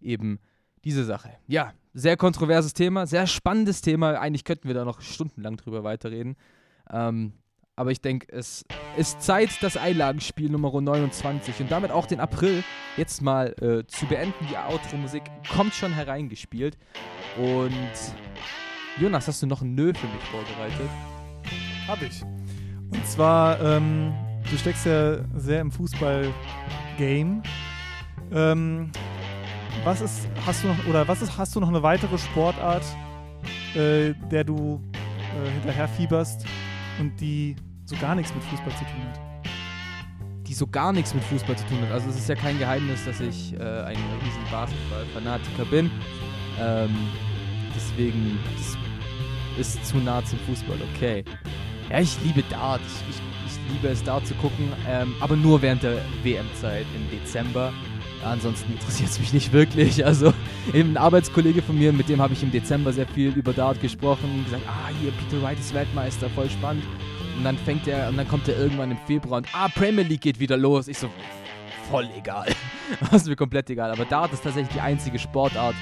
eben 0.01 0.39
diese 0.85 1.05
Sache. 1.05 1.31
Ja, 1.47 1.73
sehr 1.93 2.17
kontroverses 2.17 2.75
Thema, 2.75 3.07
sehr 3.07 3.27
spannendes 3.27 3.81
Thema. 3.83 4.19
Eigentlich 4.19 4.45
könnten 4.45 4.67
wir 4.69 4.75
da 4.75 4.85
noch 4.85 5.01
stundenlang 5.01 5.57
drüber 5.57 5.85
weiterreden. 5.85 6.37
Ähm, 6.91 7.33
Aber 7.77 7.91
ich 7.91 8.01
denke, 8.01 8.27
es 8.33 8.65
ist 8.97 9.23
Zeit, 9.23 9.51
das 9.63 9.77
Einlagenspiel 9.77 10.51
Nummer 10.51 10.81
29 10.81 11.61
und 11.61 11.71
damit 11.71 11.91
auch 11.91 12.07
den 12.07 12.21
April 12.21 12.63
jetzt 12.97 13.21
mal 13.21 13.55
äh, 13.61 13.87
zu 13.87 14.07
beenden. 14.07 14.47
Die 14.51 14.57
Outro-Musik 14.57 15.23
kommt 15.55 15.75
schon 15.75 15.93
hereingespielt. 15.93 16.79
Und 17.37 17.73
Jonas, 19.01 19.27
hast 19.29 19.43
du 19.43 19.47
noch 19.47 19.63
ein 19.63 19.75
Nö 19.75 19.93
für 19.93 20.07
mich 20.07 20.25
vorbereitet? 20.25 20.91
Hab 21.89 22.01
ich. 22.03 22.23
Und 22.23 23.07
zwar, 23.07 23.61
ähm, 23.61 24.15
du 24.51 24.59
steckst 24.59 24.87
ja 24.87 25.19
sehr 25.37 25.61
im 25.61 25.71
Fußball-Game. 25.71 27.43
Ähm, 28.33 28.91
was 29.85 30.01
ist, 30.01 30.29
hast 30.47 30.65
du 30.65 30.69
noch, 30.69 30.87
oder 30.87 31.07
was 31.09 31.23
ist, 31.23 31.37
hast 31.37 31.55
du 31.55 31.61
noch 31.61 31.69
eine 31.69 31.83
weitere 31.83 32.17
Sportart, 32.19 32.85
äh, 33.75 34.15
der 34.31 34.45
du 34.45 34.81
äh, 34.95 35.51
hinterher 35.51 35.89
fieberst 35.89 36.47
und 37.01 37.21
die 37.21 37.57
so 37.85 37.97
gar 37.97 38.15
nichts 38.15 38.35
mit 38.35 38.43
Fußball 38.45 38.73
zu 38.73 38.85
tun 38.85 39.03
hat? 39.09 39.21
Die 40.47 40.55
so 40.55 40.67
gar 40.67 40.93
nichts 40.93 41.15
mit 41.15 41.25
Fußball 41.25 41.57
zu 41.57 41.67
tun 41.67 41.81
hat. 41.83 41.93
Also 41.93 42.11
es 42.11 42.17
ist 42.17 42.29
ja 42.29 42.35
kein 42.35 42.59
Geheimnis, 42.59 43.05
dass 43.05 43.21
ich 43.21 43.55
äh, 43.55 43.59
ein 43.59 43.97
riesen 44.23 44.45
Basketball-Fanatiker 44.51 45.65
bin. 45.67 45.91
Ähm, 46.61 46.91
deswegen, 47.75 48.39
ist 49.59 49.85
zu 49.85 49.99
nah 49.99 50.25
zum 50.25 50.39
Fußball, 50.41 50.79
okay. 50.95 51.25
Ja, 51.91 52.01
ich 52.01 52.17
liebe 52.23 52.43
Dart. 52.51 52.81
Ich, 53.09 53.17
ich 53.17 53.34
liebe 53.73 53.89
es, 53.89 54.03
Dart 54.03 54.27
zu 54.27 54.35
gucken, 54.35 54.73
ähm, 54.89 55.15
aber 55.21 55.37
nur 55.37 55.63
während 55.63 55.83
der 55.83 55.99
WM-Zeit 56.23 56.87
im 56.95 57.19
Dezember. 57.19 57.73
Ansonsten 58.25 58.73
interessiert 58.73 59.11
es 59.11 59.19
mich 59.19 59.33
nicht 59.33 59.53
wirklich. 59.53 60.05
Also 60.15 60.33
ein 60.73 60.97
Arbeitskollege 60.97 61.63
von 61.63 61.79
mir, 61.79 61.93
mit 61.93 62.09
dem 62.09 62.21
habe 62.21 62.33
ich 62.35 62.43
im 62.43 62.51
Dezember 62.51 62.93
sehr 62.93 63.07
viel 63.07 63.33
über 63.33 63.53
Dart 63.53 63.81
gesprochen 63.81 64.45
gesagt, 64.45 64.63
ah, 64.67 64.91
hier, 65.01 65.13
Peter 65.13 65.43
Wright 65.43 65.59
ist 65.59 65.75
Weltmeister, 65.75 66.29
voll 66.31 66.49
spannend. 66.51 66.85
Und 67.37 67.45
dann 67.45 67.59
fängt 67.59 67.89
er, 67.89 68.09
und 68.09 68.17
dann 68.17 68.29
kommt 68.29 68.49
er 68.49 68.57
irgendwann 68.57 68.91
im 68.91 68.99
Februar 69.07 69.39
und 69.39 69.49
ah, 69.53 69.69
Premier 69.69 70.05
League 70.05 70.21
geht 70.21 70.39
wieder 70.39 70.57
los. 70.57 70.89
Ich 70.89 70.99
so, 70.99 71.09
voll 71.91 72.09
egal. 72.17 72.47
Das 73.11 73.23
ist 73.23 73.29
mir 73.29 73.37
komplett 73.37 73.71
egal. 73.71 73.91
Aber 73.91 74.05
Dart 74.05 74.33
ist 74.33 74.45
tatsächlich 74.45 74.75
die 74.75 74.81
einzige 74.81 75.19
Sportart, 75.19 75.75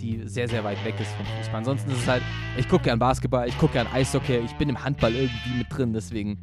die 0.00 0.22
sehr, 0.24 0.48
sehr 0.48 0.62
weit 0.64 0.82
weg 0.84 0.94
ist 1.00 1.10
vom 1.12 1.26
Fußball. 1.26 1.56
Ansonsten 1.58 1.90
ist 1.90 2.02
es 2.02 2.08
halt, 2.08 2.22
ich 2.56 2.68
gucke 2.68 2.84
gern 2.84 2.98
Basketball, 2.98 3.48
ich 3.48 3.58
gucke 3.58 3.72
gern 3.74 3.86
Eishockey, 3.92 4.38
ich 4.38 4.54
bin 4.54 4.68
im 4.68 4.82
Handball 4.82 5.14
irgendwie 5.14 5.58
mit 5.58 5.66
drin, 5.70 5.92
deswegen 5.92 6.38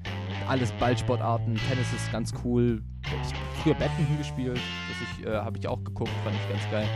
alles 0.48 0.72
Ballsportarten, 0.74 1.56
Tennis 1.68 1.92
ist 1.94 2.12
ganz 2.12 2.34
cool. 2.44 2.82
Ich 3.04 3.12
habe 3.12 3.46
früher 3.62 3.74
Badminton 3.76 4.18
gespielt, 4.18 4.60
das 5.20 5.26
äh, 5.26 5.36
habe 5.38 5.58
ich 5.58 5.68
auch 5.68 5.84
geguckt, 5.84 6.12
fand 6.24 6.36
ich 6.36 6.50
ganz 6.50 6.72
geil. 6.72 6.88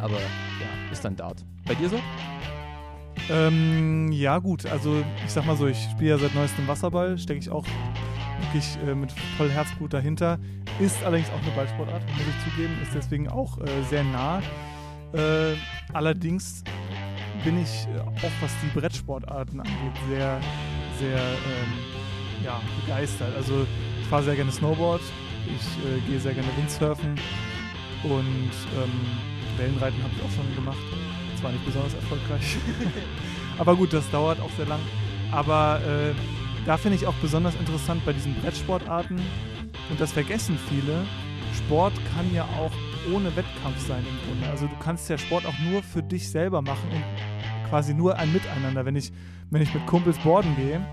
Aber 0.00 0.14
ja, 0.14 0.92
ist 0.92 1.04
dann 1.04 1.16
Dart. 1.16 1.44
Bei 1.66 1.74
dir 1.74 1.88
so? 1.88 1.98
Ähm, 3.30 4.12
ja, 4.12 4.38
gut. 4.38 4.66
Also, 4.66 5.02
ich 5.24 5.32
sag 5.32 5.46
mal 5.46 5.56
so, 5.56 5.66
ich 5.66 5.88
spiele 5.90 6.10
ja 6.10 6.18
seit 6.18 6.34
neuestem 6.34 6.68
Wasserball, 6.68 7.18
stecke 7.18 7.40
ich 7.40 7.50
auch 7.50 7.64
wirklich 8.40 8.78
äh, 8.86 8.94
mit 8.94 9.10
voll 9.36 9.50
Herzblut 9.50 9.92
dahinter. 9.92 10.38
Ist 10.78 11.02
allerdings 11.04 11.30
auch 11.30 11.42
eine 11.42 11.50
Ballsportart, 11.56 12.02
muss 12.06 12.20
ich 12.20 12.52
zugeben, 12.52 12.74
ist 12.82 12.94
deswegen 12.94 13.28
auch 13.28 13.58
äh, 13.58 13.66
sehr 13.88 14.04
nah. 14.04 14.40
Äh, 15.12 15.56
allerdings 15.92 16.62
bin 17.44 17.62
ich 17.62 17.86
äh, 17.94 18.00
auch, 18.00 18.32
was 18.40 18.52
die 18.62 18.78
Brettsportarten 18.78 19.60
angeht, 19.60 19.96
sehr, 20.08 20.40
sehr 20.98 21.18
ähm, 21.18 22.05
ja, 22.44 22.60
begeistert. 22.80 23.34
Also, 23.36 23.66
ich 24.00 24.06
fahre 24.06 24.22
sehr 24.24 24.36
gerne 24.36 24.52
Snowboard, 24.52 25.02
ich 25.46 25.84
äh, 25.84 26.00
gehe 26.08 26.20
sehr 26.20 26.34
gerne 26.34 26.48
Windsurfen 26.56 27.14
und 28.04 28.50
ähm, 28.76 28.92
Wellenreiten 29.56 30.02
habe 30.02 30.12
ich 30.16 30.22
auch 30.22 30.34
schon 30.34 30.54
gemacht. 30.54 30.78
Zwar 31.40 31.52
nicht 31.52 31.64
besonders 31.64 31.94
erfolgreich. 31.94 32.56
Aber 33.58 33.76
gut, 33.76 33.92
das 33.92 34.10
dauert 34.10 34.40
auch 34.40 34.50
sehr 34.56 34.66
lang. 34.66 34.80
Aber 35.32 35.80
äh, 35.86 36.14
da 36.64 36.76
finde 36.76 36.96
ich 36.96 37.06
auch 37.06 37.14
besonders 37.14 37.54
interessant 37.56 38.04
bei 38.04 38.12
diesen 38.12 38.34
Brettsportarten, 38.36 39.20
und 39.90 40.00
das 40.00 40.12
vergessen 40.12 40.58
viele, 40.68 41.04
Sport 41.54 41.92
kann 42.14 42.32
ja 42.34 42.44
auch 42.58 42.72
ohne 43.14 43.34
Wettkampf 43.36 43.78
sein 43.86 44.04
im 44.08 44.28
Grunde. 44.28 44.50
Also 44.50 44.66
du 44.66 44.76
kannst 44.80 45.08
ja 45.08 45.16
Sport 45.16 45.46
auch 45.46 45.58
nur 45.60 45.82
für 45.82 46.02
dich 46.02 46.28
selber 46.28 46.60
machen 46.60 46.90
und 46.90 47.04
quasi 47.68 47.94
nur 47.94 48.16
ein 48.16 48.32
Miteinander. 48.32 48.84
Wenn 48.84 48.96
ich, 48.96 49.12
wenn 49.50 49.62
ich 49.62 49.72
mit 49.72 49.86
Kumpels 49.86 50.18
boarden 50.18 50.56
gehe, 50.56 50.84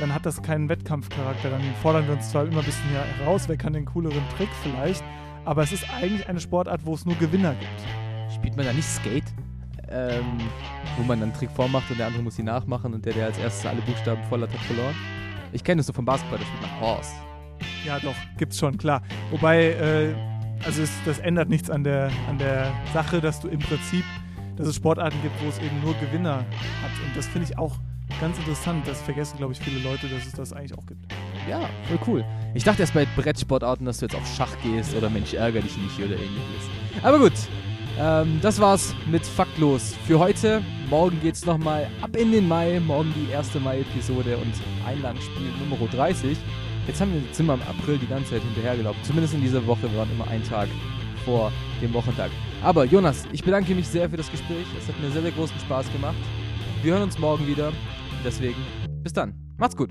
dann 0.00 0.14
hat 0.14 0.26
das 0.26 0.42
keinen 0.42 0.68
Wettkampfcharakter. 0.68 1.50
Dann 1.50 1.62
fordern 1.82 2.06
wir 2.06 2.14
uns 2.14 2.30
zwar 2.30 2.44
immer 2.44 2.60
ein 2.60 2.64
bisschen 2.64 2.88
heraus, 3.18 3.48
wer 3.48 3.56
kann 3.56 3.72
den 3.72 3.84
cooleren 3.84 4.22
Trick 4.36 4.48
vielleicht, 4.62 5.04
aber 5.44 5.62
es 5.62 5.72
ist 5.72 5.84
eigentlich 5.94 6.28
eine 6.28 6.40
Sportart, 6.40 6.84
wo 6.84 6.94
es 6.94 7.04
nur 7.04 7.14
Gewinner 7.16 7.54
gibt. 7.54 8.34
Spielt 8.34 8.56
man 8.56 8.66
da 8.66 8.72
nicht 8.72 8.88
Skate? 8.88 9.24
Ähm, 9.92 10.38
wo 10.96 11.02
man 11.02 11.18
dann 11.18 11.30
einen 11.30 11.38
Trick 11.38 11.50
vormacht 11.50 11.90
und 11.90 11.98
der 11.98 12.06
andere 12.06 12.22
muss 12.22 12.38
ihn 12.38 12.44
nachmachen 12.44 12.94
und 12.94 13.04
der, 13.04 13.12
der 13.12 13.26
als 13.26 13.38
erstes 13.38 13.66
alle 13.66 13.80
Buchstaben 13.82 14.22
voll 14.28 14.40
hat, 14.40 14.52
hat 14.52 14.60
verloren. 14.60 14.94
Ich 15.52 15.64
kenne 15.64 15.80
das 15.80 15.86
so 15.86 15.92
vom 15.92 16.04
Basketball, 16.04 16.38
da 16.38 16.44
spielt 16.44 16.62
man 16.62 16.80
Horse. 16.80 17.10
Ja, 17.84 17.98
doch, 17.98 18.14
gibt's 18.38 18.58
schon, 18.58 18.78
klar. 18.78 19.02
Wobei, 19.32 19.72
äh, 19.72 20.14
also 20.64 20.82
es, 20.82 20.92
das 21.04 21.18
ändert 21.18 21.48
nichts 21.48 21.70
an 21.70 21.82
der, 21.82 22.10
an 22.28 22.38
der 22.38 22.72
Sache, 22.92 23.20
dass 23.20 23.40
du 23.40 23.48
im 23.48 23.58
Prinzip, 23.58 24.04
dass 24.56 24.68
es 24.68 24.76
Sportarten 24.76 25.20
gibt, 25.22 25.34
wo 25.42 25.48
es 25.48 25.58
eben 25.58 25.80
nur 25.82 25.94
Gewinner 25.94 26.36
hat. 26.36 26.92
Und 27.04 27.16
das 27.16 27.26
finde 27.26 27.48
ich 27.50 27.58
auch 27.58 27.76
ganz 28.20 28.38
interessant. 28.38 28.86
Das 28.86 29.00
vergessen, 29.00 29.38
glaube 29.38 29.52
ich, 29.52 29.58
viele 29.58 29.80
Leute, 29.80 30.06
dass 30.08 30.26
es 30.26 30.32
das 30.32 30.52
eigentlich 30.52 30.76
auch 30.76 30.86
gibt. 30.86 31.00
Ja, 31.48 31.60
voll 31.88 31.98
cool. 32.06 32.24
Ich 32.54 32.64
dachte 32.64 32.82
erst 32.82 32.94
bei 32.94 33.06
Brettsportarten, 33.16 33.86
dass 33.86 33.98
du 33.98 34.06
jetzt 34.06 34.14
auf 34.14 34.26
Schach 34.36 34.54
gehst 34.62 34.94
oder 34.94 35.08
Mensch, 35.08 35.32
ärger 35.32 35.60
dich 35.60 35.76
nicht 35.76 35.98
oder 35.98 36.14
ähnliches. 36.14 36.68
Aber 37.02 37.18
gut, 37.18 37.32
ähm, 37.98 38.38
das 38.42 38.60
war's 38.60 38.94
mit 39.10 39.24
Faktlos 39.24 39.94
für 40.06 40.18
heute. 40.18 40.62
Morgen 40.90 41.18
geht's 41.20 41.46
nochmal 41.46 41.88
ab 42.02 42.14
in 42.16 42.32
den 42.32 42.46
Mai. 42.46 42.80
Morgen 42.80 43.12
die 43.16 43.32
erste 43.32 43.58
Mai-Episode 43.58 44.36
und 44.36 44.52
Einlagenspiel 44.86 45.50
Nummer 45.58 45.86
30. 45.90 46.36
Jetzt 46.86 47.00
haben 47.00 47.12
wir, 47.14 47.22
sind 47.32 47.46
wir 47.46 47.54
im 47.54 47.62
April 47.62 47.98
die 47.98 48.06
ganze 48.06 48.30
Zeit 48.30 48.42
hinterhergelaufen. 48.42 49.02
Zumindest 49.04 49.34
in 49.34 49.40
dieser 49.40 49.66
Woche. 49.66 49.82
Waren 49.96 50.10
immer 50.12 50.28
einen 50.28 50.44
Tag 50.44 50.68
vor 51.24 51.52
dem 51.80 51.92
Wochentag. 51.94 52.30
Aber 52.62 52.84
Jonas, 52.84 53.24
ich 53.32 53.42
bedanke 53.42 53.74
mich 53.74 53.88
sehr 53.88 54.10
für 54.10 54.16
das 54.16 54.30
Gespräch. 54.30 54.66
Es 54.78 54.88
hat 54.88 55.00
mir 55.00 55.10
sehr, 55.10 55.22
sehr 55.22 55.30
großen 55.30 55.58
Spaß 55.60 55.90
gemacht. 55.92 56.16
Wir 56.82 56.94
hören 56.94 57.02
uns 57.02 57.18
morgen 57.18 57.46
wieder. 57.46 57.72
Deswegen, 58.24 58.56
bis 59.02 59.12
dann. 59.12 59.34
Macht's 59.56 59.76
gut. 59.76 59.90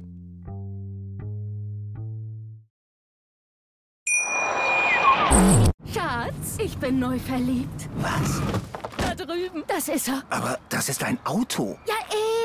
Schatz, 5.94 6.58
ich 6.64 6.78
bin 6.78 7.00
neu 7.00 7.18
verliebt. 7.20 7.90
Was? 7.98 8.42
Da 8.98 9.16
drüben. 9.16 9.64
Das 9.68 9.88
ist 9.88 10.08
er. 10.08 10.24
Aber 10.30 10.60
das 10.70 10.90
ist 10.90 11.04
ein 11.04 11.18
Auto. 11.26 11.78
Ja, 11.88 11.96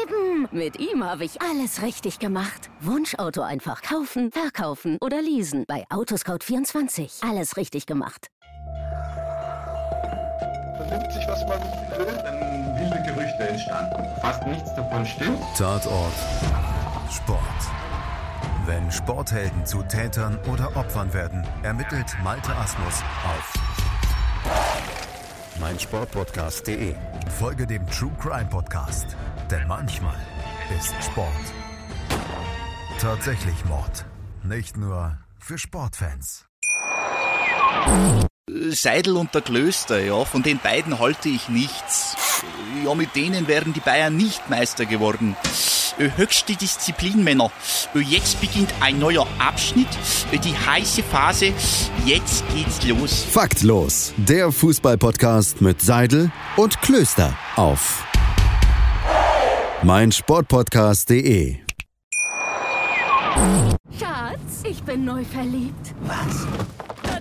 eben. 0.03 0.49
Mit 0.51 0.79
ihm 0.79 1.05
habe 1.05 1.25
ich 1.25 1.41
alles 1.43 1.83
richtig 1.83 2.19
gemacht. 2.19 2.71
Wunschauto 2.81 3.43
einfach 3.43 3.83
kaufen, 3.83 4.31
verkaufen 4.33 4.99
oder 5.01 5.21
leasen. 5.21 5.65
Bei 5.67 5.85
Autoscout24. 5.91 7.29
Alles 7.29 7.57
richtig 7.57 7.87
gemacht. 7.87 8.29
vernimmt 10.77 11.13
sich, 11.13 11.27
was 11.27 11.47
man 11.47 11.61
will, 11.99 12.44
Gerüchte 13.15 13.49
entstanden. 13.49 14.05
Fast 14.21 14.47
nichts 14.47 14.75
davon 14.75 15.07
stimmt. 15.07 15.41
Tatort. 15.57 16.15
Sport. 17.11 17.41
Wenn 18.67 18.91
Sporthelden 18.91 19.67
zu 19.67 19.83
Tätern 19.83 20.39
oder 20.51 20.75
Opfern 20.77 21.13
werden, 21.13 21.47
ermittelt 21.63 22.17
Malte 22.23 22.55
Asmus 22.57 23.03
auf 23.27 23.55
meinsportpodcast.de. 25.61 26.95
Folge 27.39 27.67
dem 27.67 27.87
True 27.89 28.11
Crime 28.21 28.47
Podcast, 28.47 29.17
denn 29.51 29.67
manchmal 29.69 30.17
ist 30.77 30.93
Sport 31.05 31.31
tatsächlich 33.05 33.65
Mord. 33.67 34.07
Nicht 34.43 34.79
nur 34.79 35.19
für 35.39 35.59
Sportfans. 35.59 36.47
Seidel 38.71 39.17
und 39.19 39.35
der 39.35 39.43
Klöster, 39.43 40.01
ja, 40.01 40.25
von 40.25 40.43
den 40.43 40.59
beiden 40.59 40.99
halte 40.99 41.29
ich 41.29 41.51
nichts. 41.51 42.17
Ja, 42.85 42.95
mit 42.95 43.15
denen 43.17 43.47
wären 43.49 43.73
die 43.73 43.81
Bayern 43.81 44.17
nicht 44.17 44.49
Meister 44.51 44.85
geworden. 44.87 45.37
Äh, 45.99 46.11
Höchste 46.17 46.55
Disziplin, 46.57 47.23
Männer. 47.23 47.51
Äh, 47.95 48.01
Jetzt 48.01 48.41
beginnt 48.41 48.75
ein 48.81 48.99
neuer 48.99 49.27
Abschnitt, 49.39 49.89
äh, 50.33 50.39
die 50.39 50.55
heiße 50.55 51.03
Phase. 51.05 51.53
Jetzt 52.05 52.45
geht's 52.55 52.85
los. 52.85 53.25
Faktlos. 53.31 54.13
Der 54.17 54.51
Fußballpodcast 54.51 55.61
mit 55.61 55.81
Seidel 55.81 56.31
und 56.57 56.81
Klöster 56.83 57.37
auf 57.57 58.05
meinsportpodcast.de. 59.83 61.57
Schatz, 63.99 64.63
ich 64.69 64.83
bin 64.83 65.05
neu 65.05 65.25
verliebt. 65.25 65.95
Was? 66.03 66.47